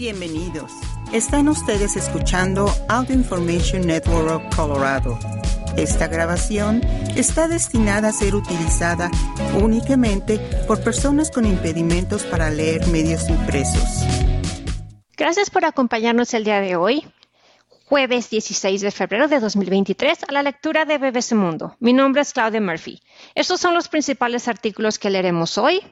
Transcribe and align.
Bienvenidos. 0.00 0.72
Están 1.12 1.46
ustedes 1.46 1.94
escuchando 1.94 2.72
Audio 2.88 3.14
Information 3.14 3.86
Network 3.86 4.56
Colorado. 4.56 5.18
Esta 5.76 6.08
grabación 6.08 6.80
está 7.16 7.48
destinada 7.48 8.08
a 8.08 8.12
ser 8.12 8.34
utilizada 8.34 9.10
únicamente 9.62 10.38
por 10.66 10.82
personas 10.82 11.30
con 11.30 11.44
impedimentos 11.44 12.22
para 12.22 12.48
leer 12.48 12.86
medios 12.86 13.28
impresos. 13.28 13.84
Gracias 15.18 15.50
por 15.50 15.66
acompañarnos 15.66 16.32
el 16.32 16.44
día 16.44 16.62
de 16.62 16.76
hoy, 16.76 17.04
jueves 17.84 18.30
16 18.30 18.80
de 18.80 18.92
febrero 18.92 19.28
de 19.28 19.38
2023, 19.38 20.20
a 20.28 20.32
la 20.32 20.42
lectura 20.42 20.86
de 20.86 20.96
BBC 20.96 21.32
Mundo. 21.32 21.76
Mi 21.78 21.92
nombre 21.92 22.22
es 22.22 22.32
Claudia 22.32 22.62
Murphy. 22.62 23.02
Estos 23.34 23.60
son 23.60 23.74
los 23.74 23.88
principales 23.88 24.48
artículos 24.48 24.98
que 24.98 25.10
leeremos 25.10 25.58
hoy. 25.58 25.82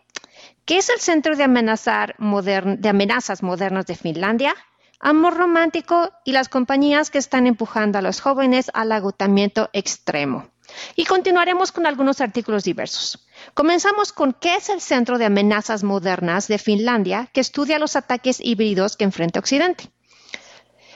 ¿Qué 0.68 0.76
es 0.76 0.90
el 0.90 1.00
Centro 1.00 1.34
de, 1.34 1.44
Amenazas 1.44 2.12
Modernas 2.18 3.86
de 3.86 3.94
Finlandia? 3.94 4.54
Amor 5.00 5.38
romántico 5.38 6.10
y 6.26 6.32
las 6.32 6.50
compañías 6.50 7.08
que 7.08 7.16
están 7.16 7.46
empujando 7.46 7.98
a 7.98 8.02
los 8.02 8.20
jóvenes 8.20 8.70
al 8.74 8.92
agotamiento 8.92 9.70
extremo. 9.72 10.50
Y 10.94 11.06
continuaremos 11.06 11.72
con 11.72 11.86
algunos 11.86 12.20
artículos 12.20 12.64
diversos. 12.64 13.26
Comenzamos 13.54 14.12
con 14.12 14.34
qué 14.34 14.56
es 14.56 14.68
el 14.68 14.82
Centro 14.82 15.16
de 15.16 15.24
Amenazas 15.24 15.84
Modernas 15.84 16.48
de 16.48 16.58
Finlandia 16.58 17.30
que 17.32 17.40
estudia 17.40 17.78
los 17.78 17.96
ataques 17.96 18.38
híbridos 18.38 18.98
que 18.98 19.04
enfrenta 19.04 19.40
Occidente. 19.40 19.90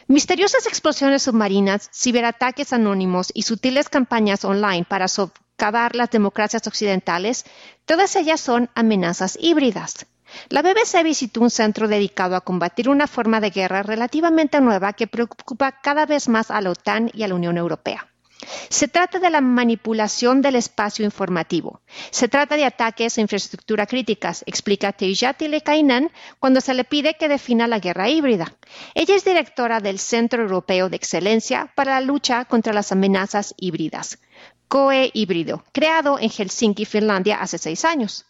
Misteriosas 0.06 0.66
explosiones 0.66 1.22
submarinas, 1.22 1.88
ciberataques 1.94 2.74
anónimos 2.74 3.30
y 3.32 3.44
sutiles 3.44 3.88
campañas 3.88 4.44
online 4.44 4.84
para 4.86 5.08
las 5.70 6.10
democracias 6.10 6.66
occidentales, 6.66 7.44
todas 7.84 8.16
ellas 8.16 8.40
son 8.40 8.68
amenazas 8.74 9.38
híbridas. 9.40 10.06
La 10.48 10.62
BBC 10.62 11.04
visitó 11.04 11.40
un 11.40 11.50
centro 11.50 11.86
dedicado 11.86 12.34
a 12.34 12.40
combatir 12.40 12.88
una 12.88 13.06
forma 13.06 13.40
de 13.40 13.50
guerra 13.50 13.82
relativamente 13.82 14.60
nueva 14.60 14.92
que 14.94 15.06
preocupa 15.06 15.70
cada 15.80 16.04
vez 16.06 16.28
más 16.28 16.50
a 16.50 16.60
la 16.60 16.70
OTAN 16.70 17.10
y 17.14 17.22
a 17.22 17.28
la 17.28 17.34
Unión 17.36 17.58
Europea. 17.58 18.08
Se 18.70 18.88
trata 18.88 19.20
de 19.20 19.30
la 19.30 19.40
manipulación 19.40 20.42
del 20.42 20.56
espacio 20.56 21.04
informativo. 21.04 21.80
Se 22.10 22.26
trata 22.26 22.56
de 22.56 22.64
ataques 22.64 23.16
a 23.16 23.20
infraestructura 23.20 23.86
críticas, 23.86 24.42
explica 24.46 24.92
Teija 24.92 25.32
Tilekainen 25.34 26.10
cuando 26.40 26.60
se 26.60 26.74
le 26.74 26.82
pide 26.82 27.14
que 27.14 27.28
defina 27.28 27.68
la 27.68 27.78
guerra 27.78 28.08
híbrida. 28.08 28.52
Ella 28.94 29.14
es 29.14 29.24
directora 29.24 29.78
del 29.80 30.00
Centro 30.00 30.42
Europeo 30.42 30.88
de 30.88 30.96
Excelencia 30.96 31.70
para 31.76 32.00
la 32.00 32.00
lucha 32.00 32.44
contra 32.46 32.72
las 32.72 32.90
amenazas 32.90 33.54
híbridas, 33.58 34.18
COE 34.72 35.10
híbrido, 35.12 35.62
creado 35.70 36.18
en 36.18 36.30
Helsinki, 36.30 36.86
Finlandia, 36.86 37.42
hace 37.42 37.58
seis 37.58 37.84
años. 37.84 38.24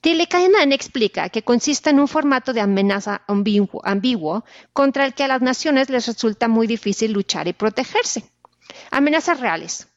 Tilekainen 0.00 0.70
explica 0.72 1.28
que 1.28 1.42
consiste 1.42 1.90
en 1.90 1.98
un 1.98 2.06
formato 2.06 2.52
de 2.52 2.60
amenaza 2.60 3.22
ambiguo 3.26 4.44
contra 4.72 5.04
el 5.04 5.14
que 5.14 5.24
a 5.24 5.26
las 5.26 5.42
naciones 5.42 5.90
les 5.90 6.06
resulta 6.06 6.46
muy 6.46 6.68
difícil 6.68 7.10
luchar 7.10 7.48
y 7.48 7.52
protegerse. 7.52 8.30
Amenazas 8.92 9.40
reales. 9.40 9.88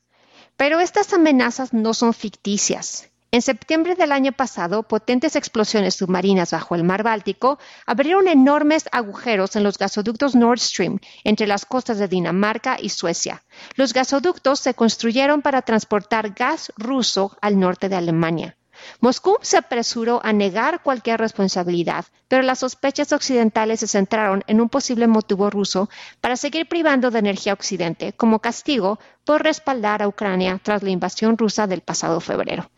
Pero 0.58 0.80
estas 0.80 1.14
amenazas 1.14 1.72
no 1.72 1.94
son 1.94 2.16
ficticias. 2.16 3.09
En 3.32 3.44
septiembre 3.44 3.94
del 3.94 4.12
año 4.12 4.32
pasado, 4.32 4.82
potentes 4.82 5.36
explosiones 5.36 5.94
submarinas 5.94 6.50
bajo 6.50 6.74
el 6.74 6.84
mar 6.84 7.04
Báltico 7.04 7.60
abrieron 7.86 8.28
enormes 8.28 8.90
agujeros 8.92 9.56
en 9.56 9.62
los 9.62 9.78
gasoductos 9.78 10.34
Nord 10.34 10.58
Stream 10.58 10.98
entre 11.24 11.46
las 11.46 11.64
costas 11.64 12.00
de 12.00 12.08
Dinamarca 12.08 12.78
y 12.82 12.90
Suecia. 12.90 13.44
Los 13.76 13.94
gasoductos 13.94 14.62
se 14.62 14.74
construyeron 14.74 15.44
para 15.44 15.62
transportar 15.62 16.32
gas 16.32 16.74
ruso 16.76 17.38
al 17.40 17.60
norte 17.60 17.88
de 17.88 17.98
Alemania. 17.98 18.58
Moscú 19.00 19.38
se 19.42 19.58
apresuró 19.58 20.22
a 20.24 20.34
negar 20.34 20.82
cualquier 20.82 21.20
responsabilidad, 21.20 22.06
pero 22.28 22.42
las 22.42 22.60
sospechas 22.60 23.12
occidentales 23.12 23.82
se 23.82 23.88
centraron 23.88 24.44
en 24.48 24.60
un 24.60 24.70
posible 24.70 25.06
motivo 25.06 25.52
ruso 25.52 25.88
para 26.20 26.36
seguir 26.36 26.68
privando 26.68 27.12
de 27.12 27.20
energía 27.20 27.54
Occidente 27.54 28.14
como 28.14 28.40
castigo 28.40 28.98
por 29.24 29.44
respaldar 29.44 30.02
a 30.02 30.08
Ucrania 30.08 30.60
tras 30.64 30.82
la 30.82 30.90
invasión 30.90 31.38
rusa 31.38 31.68
del 31.68 31.82
pasado 31.82 32.22
febrero. 32.22 32.72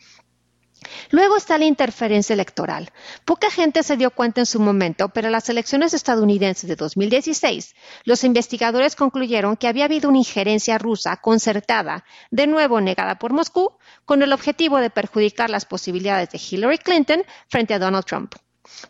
Luego 1.12 1.38
está 1.38 1.58
la 1.58 1.66
interferencia 1.66 2.34
electoral. 2.34 2.92
Poca 3.26 3.52
gente 3.52 3.84
se 3.84 3.98
dio 3.98 4.12
cuenta 4.12 4.42
en 4.42 4.46
su 4.46 4.60
momento, 4.60 5.10
pero 5.10 5.28
en 5.28 5.34
las 5.34 5.50
elecciones 5.50 5.94
estadounidenses 5.94 6.68
de 6.68 6.76
2016, 6.76 7.76
los 8.06 8.24
investigadores 8.24 8.96
concluyeron 8.96 9.58
que 9.58 9.68
había 9.68 9.86
habido 9.86 10.10
una 10.10 10.20
injerencia 10.20 10.78
rusa 10.78 11.18
concertada, 11.18 12.04
de 12.32 12.48
nuevo 12.48 12.82
negada 12.82 13.20
por 13.20 13.34
Moscú, 13.34 13.74
con 14.06 14.22
el 14.24 14.34
objetivo 14.34 14.78
de 14.78 14.90
perjudicar 14.90 15.50
las 15.50 15.66
posibilidades 15.66 16.30
de 16.32 16.40
Hillary 16.40 16.78
Clinton 16.78 17.24
frente 17.48 17.74
a 17.74 17.80
Donald 17.80 18.06
Trump. 18.06 18.36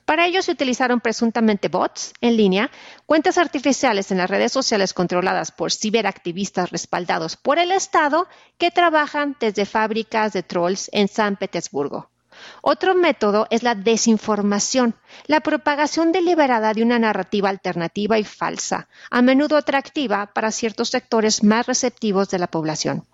Para 0.05 0.25
ello 0.25 0.41
se 0.41 0.51
utilizaron 0.51 0.99
presuntamente 0.99 1.67
bots 1.67 2.13
en 2.21 2.37
línea, 2.37 2.71
cuentas 3.05 3.37
artificiales 3.37 4.11
en 4.11 4.17
las 4.17 4.29
redes 4.29 4.51
sociales 4.51 4.93
controladas 4.93 5.51
por 5.51 5.71
ciberactivistas 5.71 6.71
respaldados 6.71 7.37
por 7.37 7.59
el 7.59 7.71
Estado 7.71 8.27
que 8.57 8.71
trabajan 8.71 9.35
desde 9.39 9.65
fábricas 9.65 10.33
de 10.33 10.43
trolls 10.43 10.89
en 10.93 11.07
San 11.07 11.35
Petersburgo. 11.35 12.09
Otro 12.61 12.95
método 12.95 13.47
es 13.49 13.63
la 13.63 13.75
desinformación, 13.75 14.95
la 15.27 15.41
propagación 15.41 16.11
deliberada 16.11 16.73
de 16.73 16.83
una 16.83 16.99
narrativa 16.99 17.49
alternativa 17.49 18.17
y 18.17 18.23
falsa, 18.23 18.87
a 19.09 19.21
menudo 19.21 19.57
atractiva 19.57 20.31
para 20.33 20.51
ciertos 20.51 20.89
sectores 20.89 21.43
más 21.43 21.67
receptivos 21.67 22.29
de 22.29 22.39
la 22.39 22.47
población. 22.47 23.05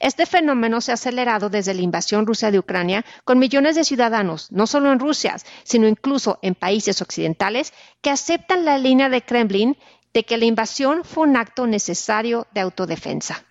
Este 0.00 0.26
fenómeno 0.26 0.80
se 0.80 0.90
ha 0.90 0.94
acelerado 0.94 1.48
desde 1.48 1.74
la 1.74 1.82
invasión 1.82 2.26
rusa 2.26 2.50
de 2.50 2.58
Ucrania, 2.58 3.04
con 3.24 3.38
millones 3.38 3.76
de 3.76 3.84
ciudadanos, 3.84 4.50
no 4.52 4.66
solo 4.66 4.92
en 4.92 4.98
Rusia, 4.98 5.36
sino 5.62 5.88
incluso 5.88 6.38
en 6.42 6.54
países 6.54 7.00
occidentales, 7.02 7.72
que 8.02 8.10
aceptan 8.10 8.64
la 8.64 8.78
línea 8.78 9.08
de 9.08 9.22
Kremlin 9.22 9.76
de 10.12 10.24
que 10.24 10.38
la 10.38 10.44
invasión 10.44 11.04
fue 11.04 11.26
un 11.26 11.36
acto 11.36 11.66
necesario 11.66 12.46
de 12.52 12.60
autodefensa. 12.60 13.44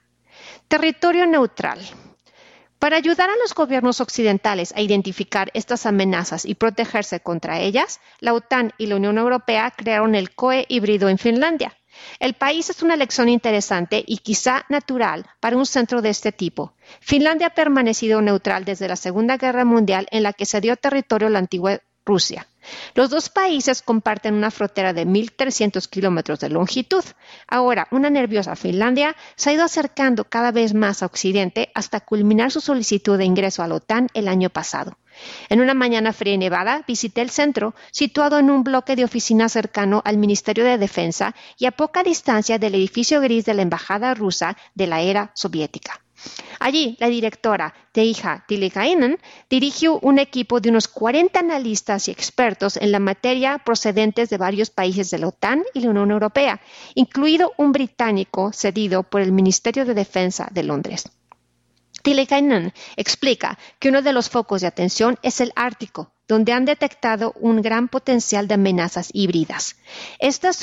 Territorio 0.67 1.27
neutral. 1.27 1.79
Para 2.79 2.97
ayudar 2.97 3.29
a 3.29 3.37
los 3.37 3.53
gobiernos 3.53 4.01
occidentales 4.01 4.73
a 4.75 4.81
identificar 4.81 5.51
estas 5.53 5.85
amenazas 5.85 6.45
y 6.45 6.55
protegerse 6.55 7.21
contra 7.21 7.59
ellas, 7.59 8.01
la 8.19 8.33
OTAN 8.33 8.73
y 8.77 8.87
la 8.87 8.97
Unión 8.97 9.17
Europea 9.17 9.71
crearon 9.71 10.15
el 10.15 10.35
COE 10.35 10.65
híbrido 10.67 11.07
en 11.07 11.17
Finlandia. 11.17 11.77
El 12.19 12.33
país 12.33 12.69
es 12.69 12.81
una 12.81 12.93
elección 12.93 13.29
interesante 13.29 14.03
y 14.05 14.17
quizá 14.17 14.65
natural 14.69 15.25
para 15.39 15.57
un 15.57 15.65
centro 15.65 16.01
de 16.01 16.09
este 16.09 16.31
tipo. 16.31 16.73
Finlandia 16.99 17.47
ha 17.47 17.55
permanecido 17.55 18.21
neutral 18.21 18.65
desde 18.65 18.87
la 18.87 18.95
Segunda 18.95 19.37
Guerra 19.37 19.65
Mundial 19.65 20.07
en 20.11 20.23
la 20.23 20.33
que 20.33 20.45
se 20.45 20.61
dio 20.61 20.75
territorio 20.75 21.27
a 21.27 21.31
la 21.31 21.39
antigua 21.39 21.79
Rusia. 22.05 22.47
Los 22.95 23.09
dos 23.09 23.29
países 23.29 23.81
comparten 23.81 24.35
una 24.35 24.51
frontera 24.51 24.93
de 24.93 25.05
1.300 25.05 25.87
kilómetros 25.89 26.39
de 26.39 26.49
longitud. 26.49 27.03
Ahora, 27.47 27.87
una 27.91 28.09
nerviosa 28.09 28.55
Finlandia 28.55 29.15
se 29.35 29.49
ha 29.49 29.53
ido 29.53 29.63
acercando 29.63 30.25
cada 30.25 30.51
vez 30.51 30.73
más 30.73 31.03
a 31.03 31.05
Occidente 31.05 31.71
hasta 31.75 31.99
culminar 31.99 32.51
su 32.51 32.61
solicitud 32.61 33.17
de 33.17 33.25
ingreso 33.25 33.63
a 33.63 33.67
la 33.67 33.75
OTAN 33.75 34.07
el 34.13 34.27
año 34.27 34.49
pasado. 34.49 34.97
En 35.49 35.61
una 35.61 35.73
mañana 35.73 36.13
fría 36.13 36.33
y 36.33 36.37
nevada, 36.37 36.83
visité 36.87 37.21
el 37.21 37.29
centro, 37.29 37.75
situado 37.91 38.39
en 38.39 38.49
un 38.49 38.63
bloque 38.63 38.95
de 38.95 39.03
oficinas 39.03 39.51
cercano 39.51 40.01
al 40.05 40.17
Ministerio 40.17 40.63
de 40.63 40.77
Defensa 40.77 41.35
y 41.57 41.65
a 41.65 41.71
poca 41.71 42.03
distancia 42.03 42.59
del 42.59 42.75
edificio 42.75 43.21
gris 43.21 43.45
de 43.45 43.53
la 43.53 43.61
Embajada 43.61 44.13
rusa 44.13 44.57
de 44.75 44.87
la 44.87 45.01
era 45.01 45.31
soviética. 45.33 45.99
Allí, 46.59 46.95
la 46.99 47.07
directora 47.07 47.73
Teija 47.91 48.45
Tilikainen 48.47 49.19
dirigió 49.49 49.99
un 49.99 50.19
equipo 50.19 50.61
de 50.61 50.69
unos 50.69 50.87
40 50.87 51.39
analistas 51.39 52.07
y 52.07 52.11
expertos 52.11 52.77
en 52.77 52.91
la 52.91 52.99
materia 52.99 53.57
procedentes 53.57 54.29
de 54.29 54.37
varios 54.37 54.69
países 54.69 55.11
de 55.11 55.19
la 55.19 55.27
OTAN 55.27 55.63
y 55.73 55.81
la 55.81 55.89
Unión 55.89 56.11
Europea, 56.11 56.61
incluido 56.95 57.53
un 57.57 57.71
británico 57.73 58.53
cedido 58.53 59.03
por 59.03 59.21
el 59.21 59.31
Ministerio 59.31 59.83
de 59.85 59.93
Defensa 59.93 60.47
de 60.51 60.63
Londres. 60.63 61.11
Tilikainen 62.03 62.73
explica 62.97 63.57
que 63.79 63.87
uno 63.87 64.01
de 64.01 64.11
los 64.11 64.29
focos 64.29 64.61
de 64.61 64.67
atención 64.67 65.17
es 65.23 65.39
el 65.39 65.53
Ártico, 65.55 66.11
donde 66.27 66.51
han 66.51 66.65
detectado 66.65 67.33
un 67.39 67.61
gran 67.61 67.87
potencial 67.87 68.47
de 68.47 68.55
amenazas 68.55 69.09
híbridas. 69.13 69.77
Están 70.19 70.53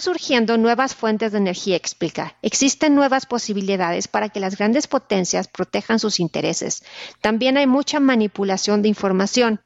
surgiendo 0.00 0.56
nuevas 0.58 0.94
fuentes 0.94 1.32
de 1.32 1.38
energía, 1.38 1.76
explica. 1.76 2.36
Existen 2.40 2.94
nuevas 2.94 3.26
posibilidades 3.26 4.06
para 4.06 4.28
que 4.28 4.38
las 4.38 4.56
grandes 4.56 4.86
potencias 4.86 5.48
protejan 5.48 5.98
sus 5.98 6.20
intereses. 6.20 6.84
También 7.20 7.56
hay 7.56 7.66
mucha 7.66 7.98
manipulación 7.98 8.82
de 8.82 8.88
información. 8.88 9.60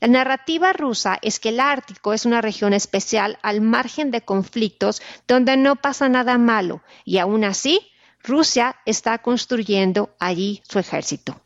La 0.00 0.08
narrativa 0.08 0.72
rusa 0.72 1.18
es 1.22 1.38
que 1.38 1.50
el 1.50 1.60
Ártico 1.60 2.12
es 2.12 2.26
una 2.26 2.40
región 2.40 2.72
especial 2.72 3.38
al 3.42 3.60
margen 3.60 4.10
de 4.10 4.22
conflictos 4.22 5.02
donde 5.28 5.56
no 5.56 5.76
pasa 5.76 6.08
nada 6.08 6.36
malo 6.36 6.82
y 7.04 7.18
aún 7.18 7.44
así 7.44 7.92
Rusia 8.22 8.76
está 8.84 9.18
construyendo 9.18 10.14
allí 10.18 10.62
su 10.68 10.78
ejército. 10.78 11.40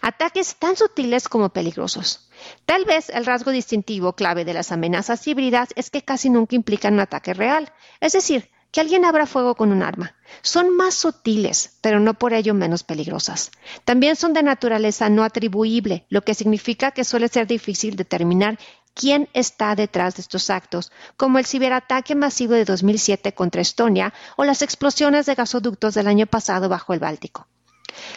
Ataques 0.00 0.56
tan 0.56 0.76
sutiles 0.76 1.28
como 1.28 1.50
peligrosos. 1.50 2.28
Tal 2.66 2.84
vez 2.84 3.08
el 3.08 3.24
rasgo 3.24 3.50
distintivo 3.50 4.14
clave 4.14 4.44
de 4.44 4.54
las 4.54 4.72
amenazas 4.72 5.26
híbridas 5.26 5.70
es 5.76 5.90
que 5.90 6.02
casi 6.02 6.28
nunca 6.30 6.56
implican 6.56 6.94
un 6.94 7.00
ataque 7.00 7.34
real, 7.34 7.72
es 8.00 8.12
decir, 8.12 8.50
que 8.72 8.80
alguien 8.80 9.04
abra 9.04 9.26
fuego 9.26 9.54
con 9.54 9.70
un 9.70 9.82
arma. 9.82 10.16
Son 10.40 10.74
más 10.74 10.94
sutiles, 10.94 11.76
pero 11.82 12.00
no 12.00 12.14
por 12.14 12.32
ello 12.32 12.54
menos 12.54 12.82
peligrosas. 12.82 13.50
También 13.84 14.16
son 14.16 14.32
de 14.32 14.42
naturaleza 14.42 15.10
no 15.10 15.24
atribuible, 15.24 16.06
lo 16.08 16.22
que 16.22 16.34
significa 16.34 16.90
que 16.90 17.04
suele 17.04 17.28
ser 17.28 17.46
difícil 17.46 17.96
determinar 17.96 18.58
quién 18.94 19.28
está 19.32 19.74
detrás 19.74 20.16
de 20.16 20.22
estos 20.22 20.50
actos, 20.50 20.92
como 21.16 21.38
el 21.38 21.46
ciberataque 21.46 22.14
masivo 22.14 22.54
de 22.54 22.64
2007 22.64 23.34
contra 23.34 23.62
Estonia 23.62 24.12
o 24.36 24.44
las 24.44 24.62
explosiones 24.62 25.26
de 25.26 25.34
gasoductos 25.34 25.94
del 25.94 26.06
año 26.06 26.26
pasado 26.26 26.68
bajo 26.68 26.92
el 26.92 27.00
Báltico. 27.00 27.46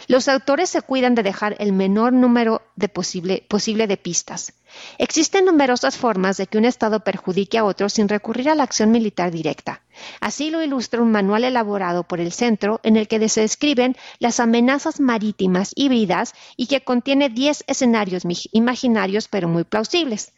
Los 0.08 0.28
autores 0.28 0.70
se 0.70 0.82
cuidan 0.82 1.14
de 1.14 1.22
dejar 1.22 1.56
el 1.58 1.72
menor 1.72 2.12
número 2.12 2.62
posible, 2.92 3.44
posible, 3.48 3.86
de 3.86 3.96
pistas. 3.96 4.52
Existen 4.98 5.44
numerosas 5.46 5.96
formas 5.96 6.36
de 6.36 6.46
que 6.46 6.58
un 6.58 6.64
Estado 6.64 7.00
perjudique 7.00 7.58
a 7.58 7.64
otro 7.64 7.88
sin 7.88 8.08
recurrir 8.08 8.50
a 8.50 8.54
la 8.54 8.62
acción 8.62 8.90
militar 8.90 9.30
directa. 9.30 9.82
Así 10.20 10.50
lo 10.50 10.62
ilustra 10.62 11.00
un 11.00 11.10
manual 11.10 11.44
elaborado 11.44 12.04
por 12.04 12.20
el 12.20 12.32
Centro 12.32 12.80
en 12.82 12.96
el 12.96 13.08
que 13.08 13.28
se 13.28 13.40
describen 13.40 13.96
las 14.18 14.40
amenazas 14.40 15.00
marítimas 15.00 15.72
híbridas 15.74 16.34
y 16.56 16.66
que 16.66 16.82
contiene 16.82 17.30
10 17.30 17.64
escenarios 17.66 18.24
imaginarios 18.52 19.28
pero 19.28 19.48
muy 19.48 19.64
plausibles. 19.64 20.32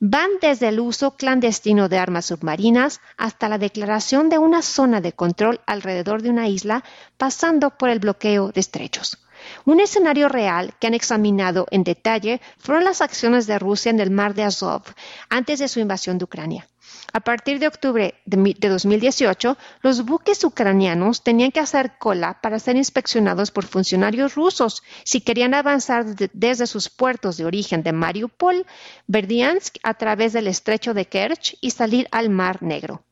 Van 0.00 0.30
desde 0.40 0.68
el 0.68 0.80
uso 0.80 1.16
clandestino 1.16 1.88
de 1.88 1.98
armas 1.98 2.26
submarinas 2.26 3.00
hasta 3.16 3.48
la 3.48 3.58
declaración 3.58 4.28
de 4.28 4.38
una 4.38 4.62
zona 4.62 5.00
de 5.00 5.12
control 5.12 5.60
alrededor 5.66 6.22
de 6.22 6.30
una 6.30 6.48
isla, 6.48 6.84
pasando 7.18 7.70
por 7.70 7.90
el 7.90 7.98
bloqueo 7.98 8.52
de 8.52 8.60
estrechos. 8.60 9.18
Un 9.64 9.80
escenario 9.80 10.28
real 10.28 10.74
que 10.78 10.86
han 10.86 10.94
examinado 10.94 11.66
en 11.70 11.84
detalle 11.84 12.40
fueron 12.58 12.84
las 12.84 13.00
acciones 13.00 13.46
de 13.46 13.58
Rusia 13.58 13.90
en 13.90 14.00
el 14.00 14.10
mar 14.10 14.34
de 14.34 14.44
Azov 14.44 14.82
antes 15.28 15.58
de 15.58 15.68
su 15.68 15.80
invasión 15.80 16.18
de 16.18 16.24
Ucrania. 16.24 16.69
A 17.12 17.20
partir 17.20 17.58
de 17.58 17.66
octubre 17.66 18.14
de 18.24 18.68
2018, 18.68 19.56
los 19.82 20.04
buques 20.04 20.44
ucranianos 20.44 21.24
tenían 21.24 21.50
que 21.50 21.58
hacer 21.58 21.98
cola 21.98 22.40
para 22.40 22.60
ser 22.60 22.76
inspeccionados 22.76 23.50
por 23.50 23.66
funcionarios 23.66 24.36
rusos 24.36 24.84
si 25.02 25.20
querían 25.20 25.54
avanzar 25.54 26.04
desde 26.32 26.68
sus 26.68 26.88
puertos 26.88 27.36
de 27.36 27.46
origen 27.46 27.82
de 27.82 27.92
Mariupol, 27.92 28.64
Verdiansk, 29.08 29.78
a 29.82 29.94
través 29.94 30.32
del 30.32 30.46
estrecho 30.46 30.94
de 30.94 31.06
Kerch 31.06 31.56
y 31.60 31.72
salir 31.72 32.06
al 32.12 32.30
Mar 32.30 32.62
Negro. 32.62 33.02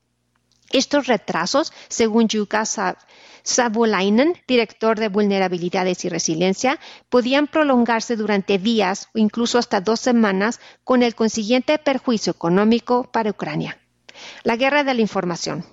Estos 0.70 1.08
retrasos, 1.08 1.72
según 1.88 2.28
Yuka 2.28 2.64
Sabolainen, 3.42 4.34
director 4.46 4.98
de 5.00 5.08
vulnerabilidades 5.08 6.04
y 6.04 6.08
resiliencia, 6.08 6.78
podían 7.08 7.48
prolongarse 7.48 8.14
durante 8.14 8.58
días 8.58 9.08
o 9.12 9.18
incluso 9.18 9.58
hasta 9.58 9.80
dos 9.80 9.98
semanas 9.98 10.60
con 10.84 11.02
el 11.02 11.16
consiguiente 11.16 11.78
perjuicio 11.78 12.30
económico 12.30 13.10
para 13.10 13.30
Ucrania. 13.30 13.78
La 14.42 14.56
guerra 14.56 14.84
de 14.84 14.94
la 14.94 15.00
información. 15.00 15.64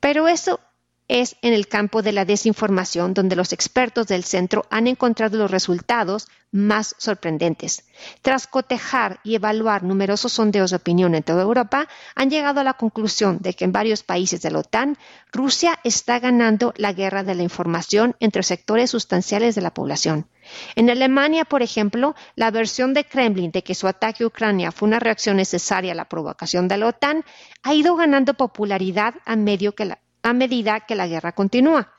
Pero 0.00 0.28
eso 0.28 0.60
es 1.08 1.36
en 1.42 1.52
el 1.52 1.68
campo 1.68 2.02
de 2.02 2.12
la 2.12 2.24
desinformación 2.24 3.14
donde 3.14 3.36
los 3.36 3.52
expertos 3.52 4.06
del 4.06 4.24
centro 4.24 4.66
han 4.70 4.86
encontrado 4.86 5.38
los 5.38 5.50
resultados 5.50 6.28
más 6.52 6.94
sorprendentes. 6.98 7.84
Tras 8.22 8.46
cotejar 8.46 9.20
y 9.22 9.34
evaluar 9.34 9.82
numerosos 9.82 10.32
sondeos 10.32 10.70
de 10.70 10.76
opinión 10.76 11.14
en 11.14 11.22
toda 11.22 11.42
Europa, 11.42 11.88
han 12.14 12.30
llegado 12.30 12.60
a 12.60 12.64
la 12.64 12.74
conclusión 12.74 13.38
de 13.40 13.54
que 13.54 13.64
en 13.64 13.72
varios 13.72 14.02
países 14.02 14.42
de 14.42 14.50
la 14.50 14.60
OTAN, 14.60 14.96
Rusia 15.32 15.78
está 15.84 16.18
ganando 16.18 16.72
la 16.76 16.92
guerra 16.92 17.24
de 17.24 17.34
la 17.34 17.42
información 17.42 18.16
entre 18.20 18.42
sectores 18.42 18.90
sustanciales 18.90 19.54
de 19.54 19.62
la 19.62 19.74
población. 19.74 20.28
En 20.76 20.88
Alemania, 20.88 21.44
por 21.44 21.62
ejemplo, 21.62 22.14
la 22.36 22.50
versión 22.50 22.94
de 22.94 23.04
Kremlin 23.04 23.50
de 23.50 23.62
que 23.62 23.74
su 23.74 23.88
ataque 23.88 24.24
a 24.24 24.28
Ucrania 24.28 24.72
fue 24.72 24.88
una 24.88 25.00
reacción 25.00 25.36
necesaria 25.36 25.92
a 25.92 25.96
la 25.96 26.08
provocación 26.08 26.68
de 26.68 26.78
la 26.78 26.88
OTAN 26.88 27.24
ha 27.62 27.74
ido 27.74 27.96
ganando 27.96 28.34
popularidad 28.34 29.14
a, 29.24 29.36
medio 29.36 29.74
que 29.74 29.86
la, 29.86 29.98
a 30.26 30.32
medida 30.32 30.80
que 30.80 30.96
la 30.96 31.06
guerra 31.06 31.30
continúa. 31.30 31.92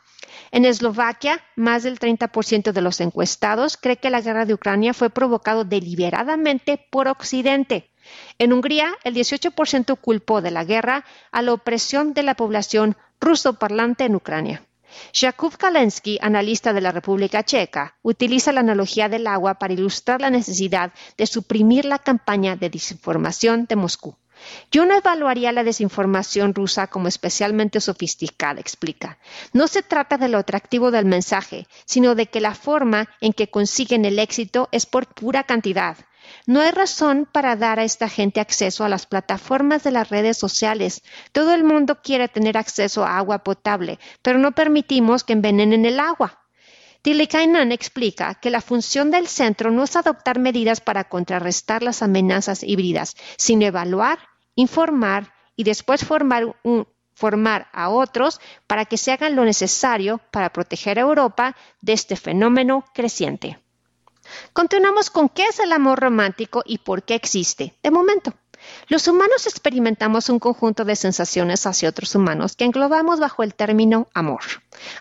En 0.51 0.65
Eslovaquia, 0.65 1.41
más 1.55 1.83
del 1.83 1.97
30% 1.97 2.73
de 2.73 2.81
los 2.81 2.99
encuestados 2.99 3.77
cree 3.77 3.95
que 3.95 4.09
la 4.09 4.19
guerra 4.19 4.45
de 4.45 4.53
Ucrania 4.53 4.93
fue 4.93 5.09
provocado 5.09 5.63
deliberadamente 5.63 6.77
por 6.91 7.07
Occidente. 7.07 7.89
En 8.37 8.51
Hungría, 8.51 8.93
el 9.05 9.15
18% 9.15 9.97
culpó 10.01 10.41
de 10.41 10.51
la 10.51 10.65
guerra 10.65 11.05
a 11.31 11.41
la 11.41 11.53
opresión 11.53 12.13
de 12.13 12.23
la 12.23 12.35
población 12.35 12.97
ruso-parlante 13.21 14.03
en 14.03 14.15
Ucrania. 14.15 14.61
Jakub 15.13 15.55
Kalensky, 15.55 16.19
analista 16.21 16.73
de 16.73 16.81
la 16.81 16.91
República 16.91 17.43
Checa, 17.43 17.95
utiliza 18.01 18.51
la 18.51 18.59
analogía 18.59 19.07
del 19.07 19.25
agua 19.27 19.53
para 19.53 19.73
ilustrar 19.73 20.19
la 20.19 20.29
necesidad 20.29 20.91
de 21.17 21.27
suprimir 21.27 21.85
la 21.85 21.99
campaña 21.99 22.57
de 22.57 22.69
desinformación 22.69 23.67
de 23.69 23.75
Moscú. 23.77 24.17
Yo 24.71 24.85
no 24.85 24.95
evaluaría 24.95 25.51
la 25.51 25.63
desinformación 25.63 26.53
rusa 26.53 26.87
como 26.87 27.07
especialmente 27.07 27.81
sofisticada, 27.81 28.59
explica. 28.59 29.17
No 29.53 29.67
se 29.67 29.83
trata 29.83 30.17
de 30.17 30.29
lo 30.29 30.37
atractivo 30.37 30.91
del 30.91 31.05
mensaje, 31.05 31.67
sino 31.85 32.15
de 32.15 32.27
que 32.27 32.41
la 32.41 32.55
forma 32.55 33.09
en 33.21 33.33
que 33.33 33.49
consiguen 33.49 34.05
el 34.05 34.19
éxito 34.19 34.69
es 34.71 34.85
por 34.85 35.07
pura 35.07 35.43
cantidad. 35.43 35.97
No 36.45 36.61
hay 36.61 36.71
razón 36.71 37.27
para 37.31 37.55
dar 37.55 37.79
a 37.79 37.83
esta 37.83 38.09
gente 38.09 38.39
acceso 38.39 38.83
a 38.83 38.89
las 38.89 39.05
plataformas 39.05 39.83
de 39.83 39.91
las 39.91 40.09
redes 40.09 40.37
sociales. 40.37 41.03
Todo 41.31 41.53
el 41.53 41.63
mundo 41.63 42.01
quiere 42.01 42.27
tener 42.27 42.57
acceso 42.57 43.05
a 43.05 43.17
agua 43.17 43.43
potable, 43.43 43.99
pero 44.21 44.37
no 44.37 44.51
permitimos 44.51 45.23
que 45.23 45.33
envenenen 45.33 45.85
el 45.85 45.99
agua. 45.99 46.46
Tilikainen 47.07 47.71
explica 47.71 48.35
que 48.35 48.49
la 48.49 48.59
función 48.59 49.11
del 49.11 49.29
centro 49.29 49.71
no 49.71 49.85
es 49.85 49.95
adoptar 49.95 50.39
medidas 50.39 50.81
para 50.81 51.05
contrarrestar 51.05 51.81
las 51.81 52.03
amenazas 52.03 52.63
híbridas, 52.63 53.15
sino 53.37 53.65
evaluar, 53.65 54.19
informar 54.55 55.31
y 55.55 55.63
después 55.63 56.03
formar, 56.03 56.57
formar 57.13 57.69
a 57.71 57.87
otros 57.87 58.41
para 58.67 58.83
que 58.83 58.97
se 58.97 59.13
hagan 59.13 59.37
lo 59.37 59.45
necesario 59.45 60.19
para 60.31 60.51
proteger 60.51 60.99
a 60.99 61.03
Europa 61.03 61.55
de 61.79 61.93
este 61.93 62.17
fenómeno 62.17 62.83
creciente. 62.93 63.57
Continuamos 64.51 65.09
con 65.09 65.29
qué 65.29 65.45
es 65.45 65.61
el 65.61 65.71
amor 65.71 66.01
romántico 66.01 66.61
y 66.65 66.79
por 66.79 67.03
qué 67.03 67.15
existe. 67.15 67.73
De 67.81 67.89
momento. 67.89 68.33
Los 68.87 69.07
humanos 69.07 69.47
experimentamos 69.47 70.29
un 70.29 70.39
conjunto 70.39 70.85
de 70.85 70.95
sensaciones 70.95 71.65
hacia 71.65 71.89
otros 71.89 72.15
humanos 72.15 72.55
que 72.55 72.65
englobamos 72.65 73.19
bajo 73.19 73.43
el 73.43 73.53
término 73.53 74.07
amor. 74.13 74.41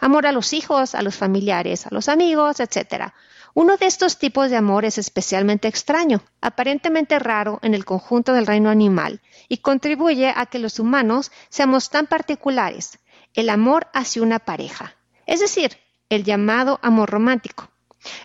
Amor 0.00 0.26
a 0.26 0.32
los 0.32 0.52
hijos, 0.52 0.94
a 0.94 1.02
los 1.02 1.14
familiares, 1.14 1.86
a 1.86 1.90
los 1.92 2.08
amigos, 2.08 2.60
etc. 2.60 3.12
Uno 3.54 3.76
de 3.76 3.86
estos 3.86 4.18
tipos 4.18 4.50
de 4.50 4.56
amor 4.56 4.84
es 4.84 4.98
especialmente 4.98 5.66
extraño, 5.68 6.22
aparentemente 6.40 7.18
raro 7.18 7.58
en 7.62 7.74
el 7.74 7.84
conjunto 7.84 8.32
del 8.32 8.46
reino 8.46 8.68
animal, 8.68 9.20
y 9.48 9.58
contribuye 9.58 10.32
a 10.36 10.46
que 10.46 10.58
los 10.58 10.78
humanos 10.78 11.32
seamos 11.48 11.88
tan 11.88 12.06
particulares, 12.06 12.98
el 13.32 13.48
amor 13.48 13.86
hacia 13.94 14.22
una 14.22 14.40
pareja, 14.40 14.96
es 15.26 15.40
decir, 15.40 15.78
el 16.08 16.24
llamado 16.24 16.78
amor 16.82 17.10
romántico. 17.10 17.70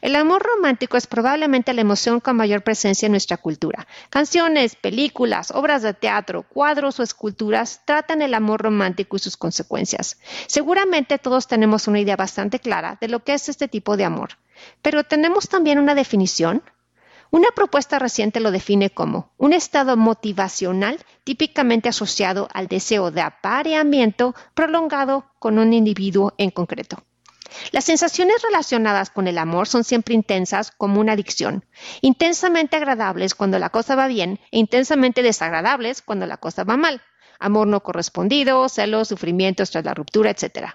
El 0.02 0.16
amor 0.16 0.44
romántico 0.44 0.98
es 0.98 1.08
probablemente 1.08 1.74
la 1.74 1.82
emoción 1.82 2.20
con 2.20 2.36
mayor 2.36 2.64
presencia 2.64 3.06
en 3.06 3.14
nuestra 3.14 3.38
cultura. 3.38 3.88
Canciones, 4.10 4.76
películas, 4.76 5.52
obras 5.52 5.82
de 5.82 5.94
teatro, 5.94 6.44
cuadros 6.44 7.00
o 7.00 7.04
esculturas 7.04 7.82
tratan 7.86 8.22
el 8.22 8.34
amor 8.34 8.62
romántico 8.62 9.16
y 9.16 9.20
sus 9.20 9.38
consecuencias. 9.38 10.18
Seguramente 10.48 11.18
todos 11.18 11.48
tenemos 11.48 11.88
una 11.88 12.00
idea 12.00 12.16
bastante 12.16 12.60
clara 12.60 12.98
de 13.02 13.08
lo 13.08 13.24
que 13.24 13.34
es 13.34 13.50
este 13.50 13.68
tipo 13.68 13.98
de 13.98 14.06
amor, 14.06 14.38
pero 14.82 15.04
¿tenemos 15.04 15.50
también 15.50 15.80
una 15.80 15.96
definición? 15.96 16.64
Una 17.32 17.48
propuesta 17.56 17.98
reciente 17.98 18.42
lo 18.42 18.52
define 18.52 18.90
como 18.90 19.32
un 19.38 19.54
estado 19.54 19.96
motivacional 19.96 21.00
típicamente 21.24 21.88
asociado 21.88 22.50
al 22.54 22.68
deseo 22.68 23.10
de 23.10 23.22
apareamiento 23.22 24.36
prolongado 24.54 25.26
con 25.40 25.58
un 25.58 25.72
individuo 25.72 26.34
en 26.38 26.52
concreto. 26.52 27.02
Las 27.72 27.86
sensaciones 27.86 28.42
relacionadas 28.42 29.10
con 29.10 29.28
el 29.28 29.38
amor 29.38 29.68
son 29.68 29.84
siempre 29.84 30.16
intensas 30.16 30.72
como 30.72 31.00
una 31.00 31.14
adicción, 31.14 31.66
intensamente 32.02 32.78
agradables 32.78 33.36
cuando 33.36 33.60
la 33.60 33.70
cosa 33.70 33.96
va 33.96 34.08
bien 34.08 34.40
e 34.52 34.60
intensamente 34.60 35.22
desagradables 35.22 36.02
cuando 36.02 36.26
la 36.26 36.38
cosa 36.38 36.64
va 36.64 36.78
mal. 36.78 37.02
Amor 37.40 37.68
no 37.68 37.82
correspondido, 37.82 38.70
celos, 38.70 39.08
sufrimientos 39.08 39.72
tras 39.72 39.84
la 39.84 39.94
ruptura, 39.94 40.30
etc. 40.30 40.70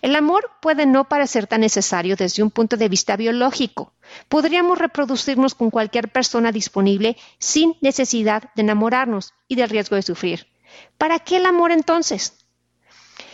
El 0.00 0.16
amor 0.16 0.50
puede 0.62 0.86
no 0.86 1.08
parecer 1.08 1.46
tan 1.46 1.60
necesario 1.60 2.16
desde 2.16 2.42
un 2.42 2.50
punto 2.50 2.76
de 2.76 2.88
vista 2.88 3.16
biológico. 3.16 3.92
Podríamos 4.28 4.78
reproducirnos 4.78 5.54
con 5.54 5.70
cualquier 5.70 6.08
persona 6.08 6.52
disponible 6.52 7.16
sin 7.38 7.76
necesidad 7.80 8.50
de 8.54 8.62
enamorarnos 8.62 9.34
y 9.46 9.56
del 9.56 9.68
riesgo 9.68 9.96
de 9.96 10.02
sufrir. 10.02 10.46
¿Para 10.96 11.18
qué 11.18 11.36
el 11.36 11.46
amor 11.46 11.72
entonces? 11.72 12.47